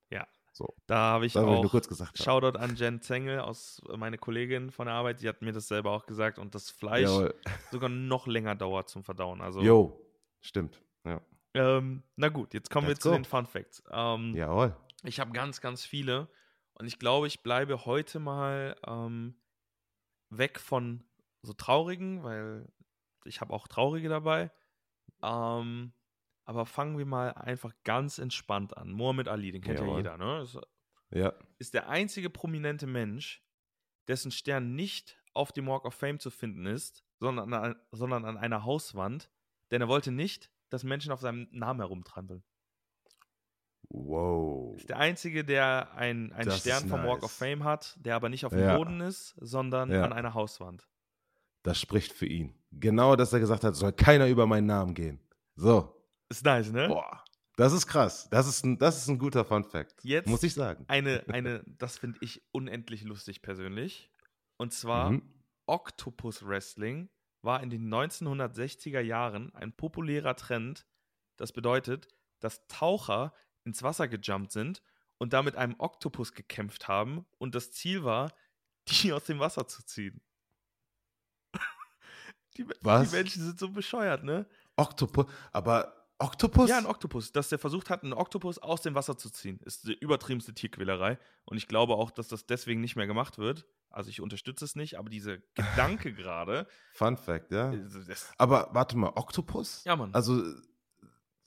[0.88, 2.18] Da habe ich Das ich nur auch kurz gesagt.
[2.18, 5.22] Shoutout an Jen Zengel aus äh, meine Kollegin von der Arbeit.
[5.22, 6.39] Die hat mir das selber auch gesagt.
[6.39, 7.36] Und das Fleisch Jawohl.
[7.72, 9.41] sogar noch länger dauert zum Verdauen.
[9.41, 9.99] Also Jo,
[10.41, 10.82] stimmt.
[11.06, 11.22] Ja.
[11.53, 13.16] Ähm, na gut, jetzt kommen Let's wir zu go.
[13.16, 13.84] den Fun Facts.
[13.91, 14.76] Ähm, Jawohl.
[15.03, 16.30] Ich habe ganz, ganz viele
[16.74, 19.36] und ich glaube, ich bleibe heute mal ähm,
[20.30, 21.03] weg von
[21.41, 22.68] so traurigen, weil
[23.24, 24.51] ich habe auch traurige dabei.
[25.22, 25.93] Ähm,
[26.46, 28.91] aber fangen wir mal einfach ganz entspannt an.
[28.91, 29.98] Mohammed Ali, den kennt ja Jawohl.
[29.98, 30.41] jeder, ne?
[30.41, 30.58] Ist,
[31.12, 31.34] Ja.
[31.58, 33.43] ist der einzige prominente Mensch,
[34.08, 38.38] dessen Stern nicht auf dem Walk of Fame zu finden ist, sondern an, sondern an
[38.38, 39.30] einer Hauswand,
[39.72, 42.43] denn er wollte nicht, dass Menschen auf seinem Namen herumtrampeln.
[43.89, 44.76] Wow.
[44.78, 47.24] Ist der einzige, der ein- einen Stern vom Walk nice.
[47.26, 48.78] of Fame hat, der aber nicht auf dem Ja.
[48.78, 50.04] Boden ist, sondern Ja.
[50.04, 50.88] an einer Hauswand.
[51.64, 52.54] Das spricht für ihn.
[52.72, 55.20] Genau, dass er gesagt hat, soll keiner über meinen Namen gehen.
[55.56, 55.95] So.
[56.30, 56.88] Ist nice, ne?
[56.88, 57.24] Boah.
[57.58, 58.28] Das ist krass.
[58.32, 60.04] Das ist ein, das ist ein guter Fun Fact.
[60.04, 60.84] Jetzt Muss ich sagen.
[60.88, 64.10] Eine, eine, das finde ich unendlich lustig persönlich.
[64.58, 65.22] Und zwar Mhm.
[65.68, 67.10] Octopus Wrestling
[67.42, 70.86] war in den 1960er Jahren ein populärer Trend.
[71.38, 72.08] Das bedeutet,
[72.40, 74.84] dass Taucher ins Wasser gejumpt sind
[75.18, 78.32] und da mit einem Oktopus gekämpft haben und das Ziel war,
[78.90, 80.22] die aus dem Wasser zu ziehen.
[82.58, 83.10] Die, Was?
[83.10, 84.46] die Menschen sind so bescheuert, ne?
[84.78, 85.26] Oktopus.
[85.52, 86.70] Aber Oktopus?
[86.70, 87.32] Ja, ein Oktopus.
[87.34, 91.18] Dass der versucht hat, einen Oktopus aus dem Wasser zu ziehen, ist die übertriebenste Tierquälerei.
[91.43, 93.66] Und ich glaube auch, dass das deswegen nicht mehr gemacht wird.
[93.89, 96.68] Also ich unterstütze es nicht, aber dieser Gedanke gerade.
[96.93, 97.74] Fun Fact, ja.
[97.74, 97.80] äh,
[98.38, 99.84] Aber warte mal, Oktopus?
[99.84, 100.13] Ja, Mann.
[100.13, 100.53] Also äh,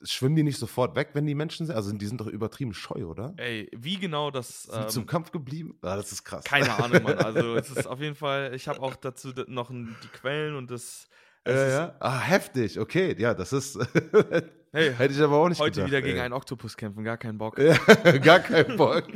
[0.02, 1.74] schwimmen die nicht sofort weg, wenn die Menschen sind?
[1.74, 3.32] Also die sind doch übertrieben scheu, oder?
[3.38, 4.64] Ey, wie genau das.
[4.64, 5.78] Sind Ähm, zum Kampf geblieben?
[5.80, 6.44] Ah, das ist krass.
[6.44, 7.18] keine Ahnung, Mann.
[7.18, 11.08] Also es ist auf jeden Fall, ich habe auch dazu noch die Quellen und das.
[11.44, 11.96] ist ja.
[12.00, 12.78] Ah, heftig.
[12.78, 13.78] Okay, ja, das ist.
[14.72, 15.86] Hey, Hätte ich aber auch nicht Heute gedacht.
[15.90, 16.24] wieder gegen ey.
[16.24, 17.58] einen Oktopus kämpfen, gar keinen Bock.
[17.58, 17.76] Ja,
[18.18, 19.04] gar kein Bock.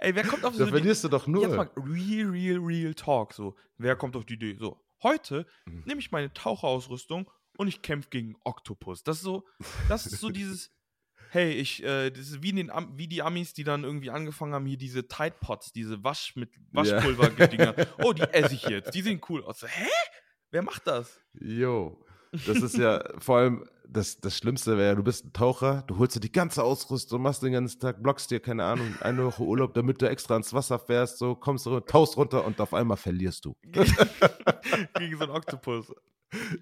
[0.00, 1.42] Ey, wer kommt auf Da so die, verlierst du doch nur.
[1.44, 3.32] Jetzt mal real, real, real talk.
[3.34, 4.56] So, wer kommt auf die Idee?
[4.58, 5.82] So, heute Mhm.
[5.86, 9.04] nehme ich meine Taucherausrüstung und ich kämpfe gegen Oktopus.
[9.04, 9.44] Das ist so,
[9.88, 10.72] das ist so dieses,
[11.30, 14.10] hey, ich, äh, das ist wie, in den Am wie die Amis, die dann irgendwie
[14.10, 17.74] angefangen haben, hier diese Tide Pots, diese Wasch mit Waschpulver-Dinger.
[18.02, 18.92] Oh, die esse ich jetzt.
[18.94, 19.60] Die sehen cool aus.
[19.60, 19.86] So, Hä?
[20.50, 21.20] Wer macht das?
[21.34, 22.04] Jo.
[22.32, 26.16] Das ist ja vor allem das, das Schlimmste wäre, du bist ein Taucher, du holst
[26.16, 29.74] dir die ganze Ausrüstung, machst den ganzen Tag, blockst dir, keine Ahnung, eine Woche Urlaub,
[29.74, 33.44] damit du extra ins Wasser fährst, so kommst du, tauchst runter und auf einmal verlierst
[33.44, 33.54] du.
[34.98, 35.92] gegen so einen Oktopus.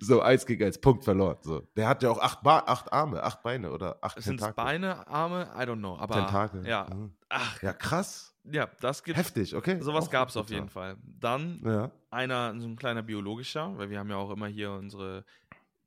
[0.01, 1.37] So, eins gegen eins, Punkt verloren.
[1.43, 1.61] So.
[1.77, 4.65] Der hat ja auch acht, ba acht Arme, acht Beine oder acht Sind es Tentakel.
[4.65, 5.49] Beine, Arme?
[5.57, 5.97] I don't know.
[5.97, 6.67] Aber Tentakel.
[6.67, 6.89] ja.
[6.93, 7.13] Mhm.
[7.29, 8.35] Ach, Ja, krass.
[8.51, 9.79] ja, das gibt Heftig, okay.
[9.81, 10.97] Sowas gab es auf jeden Fall.
[11.05, 11.93] Dann Ja.
[12.11, 15.25] einer, so ein kleiner biologischer, weil wir haben ja auch immer hier unsere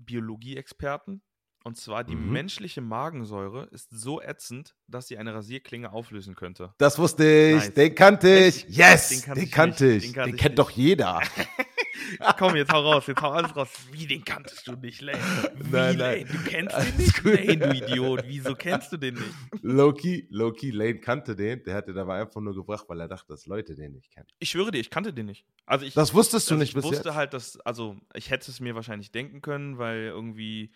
[0.05, 1.21] Biologie-Experten.
[1.65, 2.31] Und zwar die Mhm.
[2.33, 6.73] menschliche Magensäure ist so ätzend, dass sie eine Rasierklinge auflösen könnte.
[6.77, 7.73] Das wusste ich, Nice.
[7.73, 8.65] den kannte ich.
[8.67, 10.03] Yes, Den den kannte kannte, ich ich.
[10.03, 10.03] nicht.
[10.03, 10.59] Den Den, kannte ich kennt nicht.
[10.59, 11.21] doch jeder.
[12.39, 13.69] Komm, jetzt hau raus, jetzt hau alles raus.
[13.91, 15.19] Wie, den kanntest du nicht, Lane?
[15.55, 15.97] Wie, Nein, nein.
[15.97, 16.25] Lane?
[16.25, 17.23] Du kennst den nicht?
[17.23, 18.23] Lane, du Idiot.
[18.27, 19.33] Wieso kennst du den nicht?
[19.61, 21.63] Loki, Loki, Lane kannte den.
[21.63, 24.27] Der hat den aber einfach nur gebracht, weil er dachte, dass Leute den nicht kennen.
[24.39, 25.45] Ich schwöre dir, ich kannte den nicht.
[25.65, 27.15] Also ich, Das wusstest du also nicht ich bis wusste jetzt.
[27.15, 30.71] halt, dass, also ich hätte es mir wahrscheinlich denken können, weil irgendwie,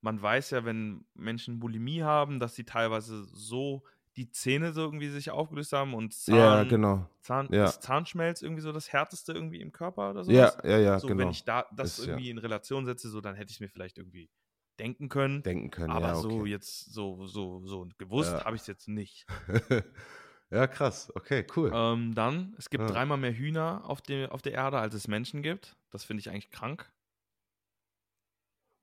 [0.00, 3.84] man weiß ja, wenn Menschen Bulimie haben, dass sie teilweise so
[4.16, 7.08] die Zähne so irgendwie sich aufgelöst haben und Zahn, ja, genau.
[7.20, 7.66] Zahn, ja.
[7.66, 10.32] ist Zahnschmelz irgendwie so das härteste irgendwie im Körper oder so.
[10.32, 11.20] Ja, ja, ja, so, genau.
[11.20, 13.98] wenn ich da das Ist, irgendwie in Relation setze, so dann hätte ich mir vielleicht
[13.98, 14.30] irgendwie
[14.78, 15.42] denken können.
[15.42, 16.50] Denken können, aber ja, so okay.
[16.50, 18.44] jetzt so so so gewusst Ja.
[18.44, 19.26] habe ich es jetzt nicht.
[20.50, 21.12] ja, krass.
[21.14, 21.70] Okay, cool.
[21.74, 22.90] Ähm, dann es gibt Ja.
[22.90, 25.76] dreimal mehr Hühner auf der auf der Erde als es Menschen gibt.
[25.90, 26.90] Das finde ich eigentlich krank.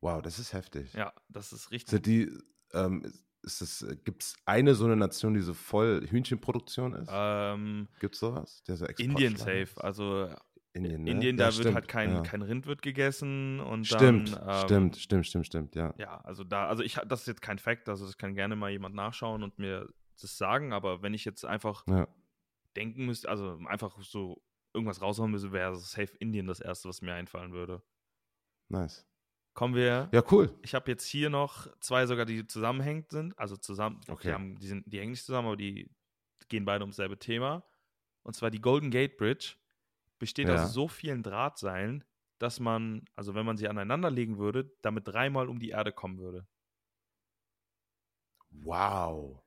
[0.01, 0.93] wow, das ist heftig.
[0.93, 1.89] Ja, das ist richtig.
[1.89, 2.29] Sind die,
[2.73, 3.09] ähm,
[3.43, 7.09] ist es, gibt es eine so eine Nation, die so voll Hühnchenproduktion ist?
[7.11, 8.63] Ähm, Gibt es sowas?
[8.67, 9.69] Der so Indien safe.
[9.77, 10.29] Also
[10.73, 11.11] Indien, ne?
[11.11, 12.21] Indien, Ja, da wird stimmt, halt kein, ja.
[12.23, 15.93] kein Rind wird gegessen und Stimmt, dann, ähm, stimmt, stimmt, stimmt, stimmt, ja.
[15.97, 18.71] Ja, also da, also ich, das ist jetzt kein Fact, also das kann gerne mal
[18.71, 19.87] jemand nachschauen und mir
[20.19, 22.07] das sagen, aber wenn ich jetzt einfach Ja.
[22.75, 24.41] denken müsste, also einfach so
[24.73, 27.83] irgendwas raushauen müsste, wäre safe Indien das erste, was mir einfallen würde.
[28.69, 29.05] Nice.
[29.53, 30.09] Kommen wir.
[30.11, 30.51] Ja, cool.
[30.63, 34.29] Ich habe jetzt hier noch zwei sogar, die zusammenhängend sind, also zusammen, Okay.
[34.29, 35.91] die, haben, die, sind, die hängen nicht zusammen, aber die
[36.49, 37.63] gehen beide ums selbe Thema.
[38.23, 39.55] Und zwar die Golden Gate Bridge
[40.17, 40.55] besteht Ja.
[40.63, 42.03] aus so vielen Drahtseilen,
[42.39, 46.17] dass man, also wenn man sie aneinander legen würde, damit dreimal um die Erde kommen
[46.19, 46.47] würde.
[48.51, 49.41] Wow.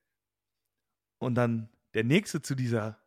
[1.19, 2.99] Und dann der nächste zu dieser,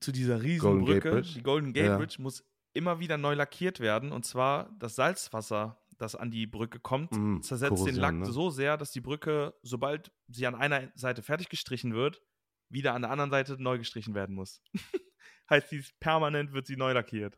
[0.00, 1.32] zu dieser Riesenbrücke, Bridge?
[1.34, 1.96] die Golden Gate Ja.
[1.96, 4.12] Bridge, muss immer wieder neu lackiert werden.
[4.12, 8.26] Und zwar das Salzwasser, das an die Brücke kommt, Mm, zersetzt den Korrosion, Lack ne?
[8.26, 12.22] so sehr, dass die Brücke, sobald sie an einer Seite fertig gestrichen wird,
[12.68, 14.62] wieder an der anderen Seite neu gestrichen werden muss.
[15.50, 17.36] heißt, sie ist permanent wird sie neu lackiert.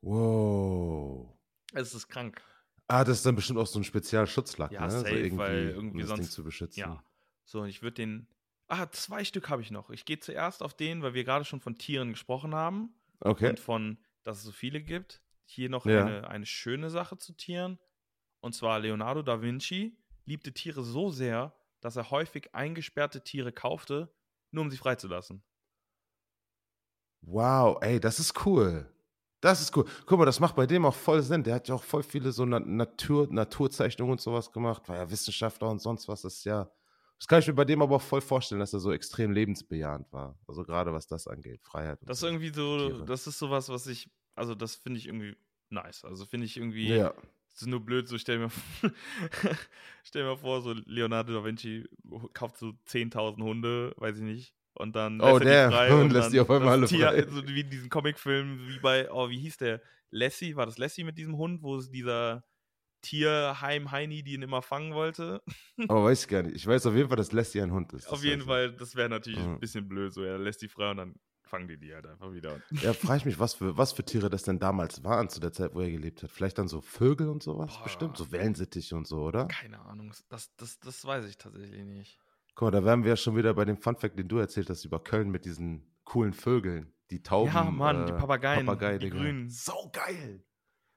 [0.00, 1.36] Wow.
[1.74, 2.40] Es ist krank.
[2.86, 4.90] Ah, das ist dann bestimmt auch so ein Spezialschutzlack, Ja, ne?
[4.90, 6.80] safe, irgendwie, weil irgendwie um das Ding sonst- zu beschützen.
[6.80, 7.04] Ja.
[7.44, 8.28] So, und ich würde den.
[8.68, 9.90] Ah, zwei Stück habe ich noch.
[9.90, 12.94] Ich gehe zuerst auf den, weil wir gerade schon von Tieren gesprochen haben.
[13.20, 13.48] Okay.
[13.50, 15.20] und von, dass es so viele gibt.
[15.44, 16.04] Hier noch Ja.
[16.06, 17.78] eine, eine schöne Sache zu Tieren.
[18.40, 24.12] Und zwar Leonardo da Vinci liebte Tiere so sehr, dass er häufig eingesperrte Tiere kaufte,
[24.50, 25.42] nur um sie freizulassen.
[27.22, 28.88] Wow, ey, das ist cool.
[29.40, 29.84] Das ist cool.
[30.06, 31.44] Guck mal, das macht bei dem auch voll Sinn.
[31.44, 34.88] Der hat ja auch voll viele so Na Natur Naturzeichnungen und sowas gemacht.
[34.88, 36.22] War ja Wissenschaftler und sonst was.
[36.22, 36.70] Das ist ja.
[37.18, 40.12] Das kann ich mir bei dem aber auch voll vorstellen, dass er so extrem lebensbejahend
[40.12, 40.38] war.
[40.46, 42.00] Also gerade was das angeht, Freiheit.
[42.00, 42.26] und Das ist so.
[42.28, 43.04] irgendwie so, Tiere.
[43.06, 45.36] das ist sowas, was ich, also das finde ich irgendwie
[45.68, 46.04] nice.
[46.04, 47.12] Also finde ich irgendwie, Ja.
[47.58, 48.50] Es ist nur blöd, so stell mir,
[50.04, 51.88] stell mir vor, so Leonardo da Vinci
[52.32, 54.54] kauft so 10.000 Hunde, weiß ich nicht.
[54.74, 55.70] Und dann Oh, lässt er damn.
[55.70, 57.26] die frei Und und lässt die auf einmal das alle frei.
[57.28, 59.82] So wie in diesen Comicfilmen, wie bei, oh, wie hieß der?
[60.10, 62.44] Lassie, war das Lassie mit diesem Hund, wo es dieser
[63.02, 65.42] Tierheim-Heini, die ihn immer fangen wollte?
[65.88, 66.54] Aber weiß ich gar nicht.
[66.54, 68.06] Ich weiß auf jeden Fall, dass Lassie ein Hund ist.
[68.06, 68.46] Auf Das jeden ich.
[68.46, 69.54] Fall, das wäre natürlich Mhm.
[69.54, 71.14] ein bisschen blöd, so, er lässt die frei und dann
[71.48, 72.60] fangen die die halt einfach wieder.
[72.70, 75.52] Ja, frage ich mich, was für, was für Tiere das denn damals waren zu der
[75.52, 76.30] Zeit, wo er gelebt hat.
[76.30, 77.74] Vielleicht dann so Vögel und sowas?
[77.76, 77.82] Boah.
[77.84, 79.46] Bestimmt, so Wellensittiche und so, oder?
[79.46, 82.18] Keine Ahnung, das, das, das weiß ich tatsächlich nicht.
[82.54, 84.84] Guck mal, da wären wir ja schon wieder bei dem Funfact, den du erzählt hast
[84.84, 86.92] über Köln mit diesen coolen Vögeln.
[87.10, 87.52] Die Tauben.
[87.52, 89.48] Ja, Mann, die äh, Papageien, Papagei, die grünen.
[89.48, 90.44] So geil.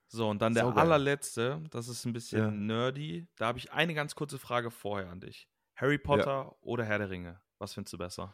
[0.07, 0.81] So, und dann der Saugeil.
[0.81, 2.51] allerletzte, das ist ein bisschen Ja.
[2.51, 3.27] nerdy.
[3.37, 5.47] Da habe ich eine ganz kurze Frage vorher an dich.
[5.75, 7.39] Harry Potter oder Herr der Ringe?
[7.59, 8.33] Was findest du besser?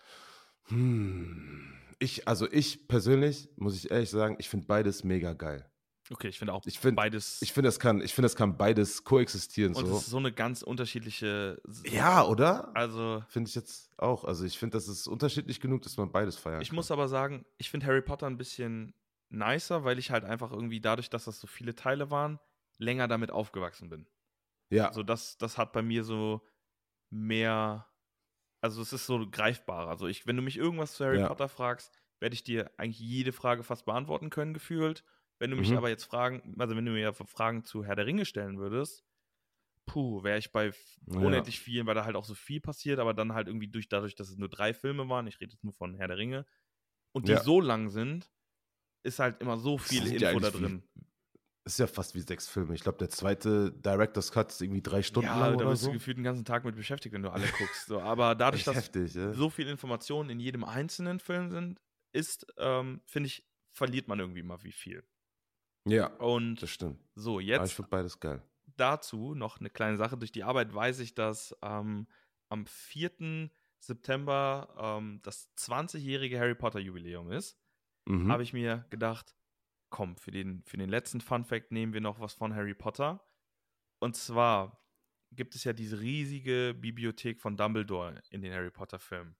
[0.69, 1.76] Hm.
[1.99, 5.69] Ich, also ich persönlich, muss ich ehrlich sagen, ich finde beides mega geil.
[6.09, 7.41] Okay, ich finde auch Ich find- beides.
[7.41, 9.95] Ich finde, das kann, ich finde, das kann beides koexistieren und so.
[9.97, 11.61] es ist so eine ganz unterschiedliche.
[11.83, 12.73] Ja, oder?
[12.75, 14.23] Also, Finde ich jetzt auch.
[14.23, 16.75] Also ich finde, das ist unterschiedlich genug, dass man beides feiern ich kann.
[16.75, 18.93] muss aber sagen, ich finde Harry Potter ein bisschen
[19.29, 22.39] nicer, weil ich halt einfach irgendwie dadurch, dass das so viele Teile waren,
[22.77, 24.07] länger damit aufgewachsen bin.
[24.69, 26.41] Ja, Also das, das hat bei mir so
[27.09, 27.86] mehr,
[28.67, 29.89] also es ist so greifbarer.
[29.89, 31.27] Also ich, wenn du mich irgendwas zu Harry Ja.
[31.27, 35.03] Potter fragst, werde ich dir eigentlich jede Frage fast beantworten können, gefühlt.
[35.39, 35.77] Wenn du mich Mhm.
[35.77, 39.05] aber jetzt fragen, also wenn du mir ja Fragen zu Herr der Ringe stellen würdest,
[39.85, 40.73] puh, wäre ich bei
[41.07, 41.47] Ja.
[41.47, 44.15] unendlich vielen, weil da halt auch so viel passiert, aber dann halt irgendwie durch, dadurch,
[44.15, 46.45] dass es nur drei Filme waren, ich rede jetzt nur von Herr der Ringe,
[47.13, 47.37] und die Ja.
[47.37, 48.31] so lang sind,
[49.03, 50.87] ist halt immer so viel Info da drin.
[51.73, 52.73] Ist ja fast wie sechs Filme.
[52.75, 55.87] Ich glaube, der zweite Director's Cut ist irgendwie drei Stunden ja, lang da bist so.
[55.87, 57.87] du gefühlt den ganzen Tag mit beschäftigt, wenn du alle guckst.
[57.87, 59.33] So, aber dadurch, dass heftig, ja?
[59.33, 61.79] so viele Informationen in jedem einzelnen Film sind,
[62.13, 65.03] ist, ähm, finde ich, verliert man irgendwie mal wie viel.
[65.87, 66.99] Ja, Und das stimmt.
[67.15, 68.41] so, Aber ich jetzt finde beides geil.
[68.75, 70.17] dazu noch eine kleine Sache.
[70.17, 72.07] Durch die Arbeit weiß ich, dass ähm,
[72.49, 73.49] am 4.
[73.79, 77.57] September ähm, das 20-jährige Harry Potter Jubiläum ist.
[78.05, 78.31] Mhm.
[78.31, 79.36] Habe ich mir gedacht,
[79.89, 83.23] komm, für den, für den letzten Fun Fact nehmen wir noch was von Harry Potter.
[83.99, 84.83] Und zwar
[85.31, 89.35] gibt es ja diese riesige Bibliothek von Dumbledore in den Harry Potter Filmen.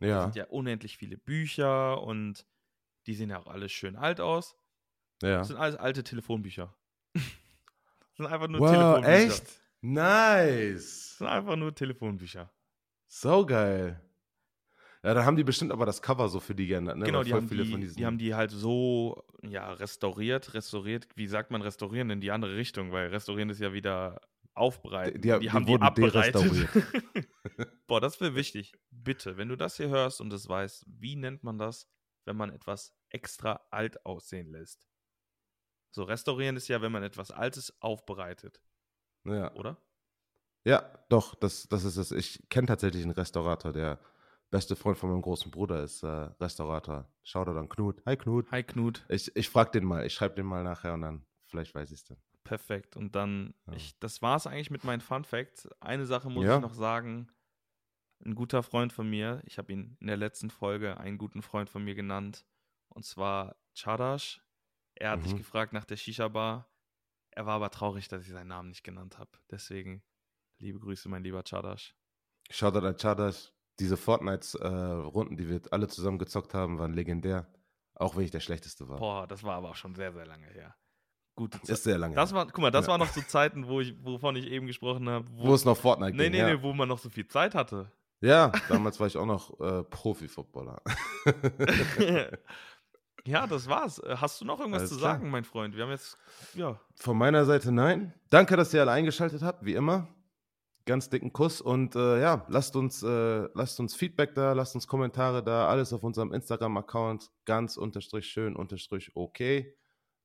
[0.00, 2.46] Da ja, sind ja unendlich viele Bücher und
[3.06, 4.56] die sehen ja auch alle schön alt aus.
[5.22, 5.38] ja.
[5.38, 6.74] Das sind alles alte Telefonbücher.
[7.14, 7.22] das
[8.16, 9.12] sind einfach nur Wow, Telefonbücher.
[9.12, 9.60] echt?
[9.80, 10.82] Nice.
[10.82, 12.52] Das sind einfach nur Telefonbücher.
[13.06, 14.00] So geil.
[15.04, 17.04] Ja, da haben die bestimmt aber das Cover so für die geändert, ne?
[17.04, 17.96] genau, die haben die, von diesen.
[17.98, 21.06] die haben die halt so ja, restauriert, restauriert.
[21.14, 22.90] Wie sagt man restaurieren in die andere Richtung?
[22.90, 24.18] Weil restaurieren ist ja wieder
[24.54, 25.20] aufbereiten.
[25.20, 26.42] Die- die- die haben die abbereitet.
[27.86, 28.72] Boah, das wäre wichtig.
[28.90, 31.86] Bitte, wenn du das hier hörst und es weißt, wie nennt man das,
[32.24, 34.88] wenn man etwas extra alt aussehen lässt?
[35.90, 38.62] So, restaurieren ist ja, wenn man etwas Altes aufbereitet,
[39.24, 39.52] ja.
[39.54, 39.76] oder?
[40.64, 42.10] ja, doch, das, das ist es.
[42.10, 44.00] Ich kenne tatsächlich einen Restaurator, der
[44.50, 47.08] beste Freund von meinem großen Bruder ist äh, Restaurator.
[47.22, 48.02] Shoutout an Knut.
[48.06, 48.50] Hi Knut.
[48.50, 49.04] Hi Knut.
[49.08, 52.00] Ich, ich frage den mal, ich schreibe den mal nachher und dann vielleicht weiß ich
[52.00, 52.18] es dann.
[52.44, 52.96] Perfekt.
[52.96, 53.72] Und dann, Ja.
[53.74, 55.68] ich, das war es eigentlich mit meinen Fun Facts.
[55.80, 56.56] Eine Sache muss Ja.
[56.56, 57.30] ich noch sagen.
[58.24, 61.68] Ein guter Freund von mir, ich habe ihn in der letzten Folge einen guten Freund
[61.68, 62.46] von mir genannt,
[62.88, 64.40] und zwar Chadash.
[64.94, 65.38] Er hat dich Mhm.
[65.38, 66.70] gefragt nach der Shisha-Bar.
[67.32, 69.30] Er war aber traurig, dass ich seinen Namen nicht genannt habe.
[69.50, 70.02] Deswegen,
[70.58, 71.94] liebe Grüße, mein lieber Chadash.
[72.50, 73.52] Shoutout an Chadas.
[73.80, 77.46] Diese Fortnite-Runden, die wir alle zusammen gezockt haben, waren legendär.
[77.96, 78.98] Auch wenn ich der Schlechteste war.
[78.98, 80.74] Boah, das war aber auch schon sehr, sehr lange her.
[81.36, 81.70] Gute Zeit.
[81.70, 82.14] Ist sehr lange.
[82.14, 82.36] Das her.
[82.38, 82.92] war, guck mal, das Ja.
[82.92, 85.26] war noch so Zeiten, wo ich, wovon ich eben gesprochen habe.
[85.32, 86.32] wo es noch Fortnite nee, ging.
[86.32, 86.54] nee, ja.
[86.54, 87.90] nee, wo man noch so viel Zeit hatte.
[88.20, 90.80] ja, damals war ich auch noch äh, Profi-Footballer.
[93.26, 93.98] ja, das war's.
[94.00, 95.14] Äh, Hast du noch irgendwas Alles zu klar.
[95.14, 95.74] sagen, mein Freund?
[95.76, 96.16] Wir haben jetzt,
[96.54, 98.12] ja, Von meiner Seite nein.
[98.30, 100.08] Danke, dass ihr alle eingeschaltet habt, wie immer.
[100.86, 104.86] Ganz dicken Kuss und äh, ja, lasst uns, äh, lasst uns Feedback da, lasst uns
[104.86, 109.74] Kommentare da, alles auf unserem Instagram-Account, ganz unterstrich schön unterstrich okay.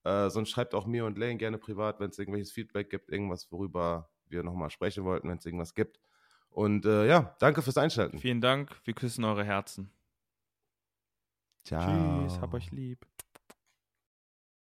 [0.04, 3.52] Äh, sonst schreibt auch mir und Lane gerne privat, wenn es irgendwelches Feedback gibt, irgendwas,
[3.52, 6.00] worüber wir nochmal sprechen wollten, wenn es irgendwas gibt.
[6.50, 8.18] Und äh, ja, danke fürs Einschalten.
[8.18, 8.76] vielen Dank.
[8.84, 9.92] Wir küssen eure Herzen.
[11.64, 12.26] Ciao.
[12.26, 13.06] Tschüss, hab euch lieb.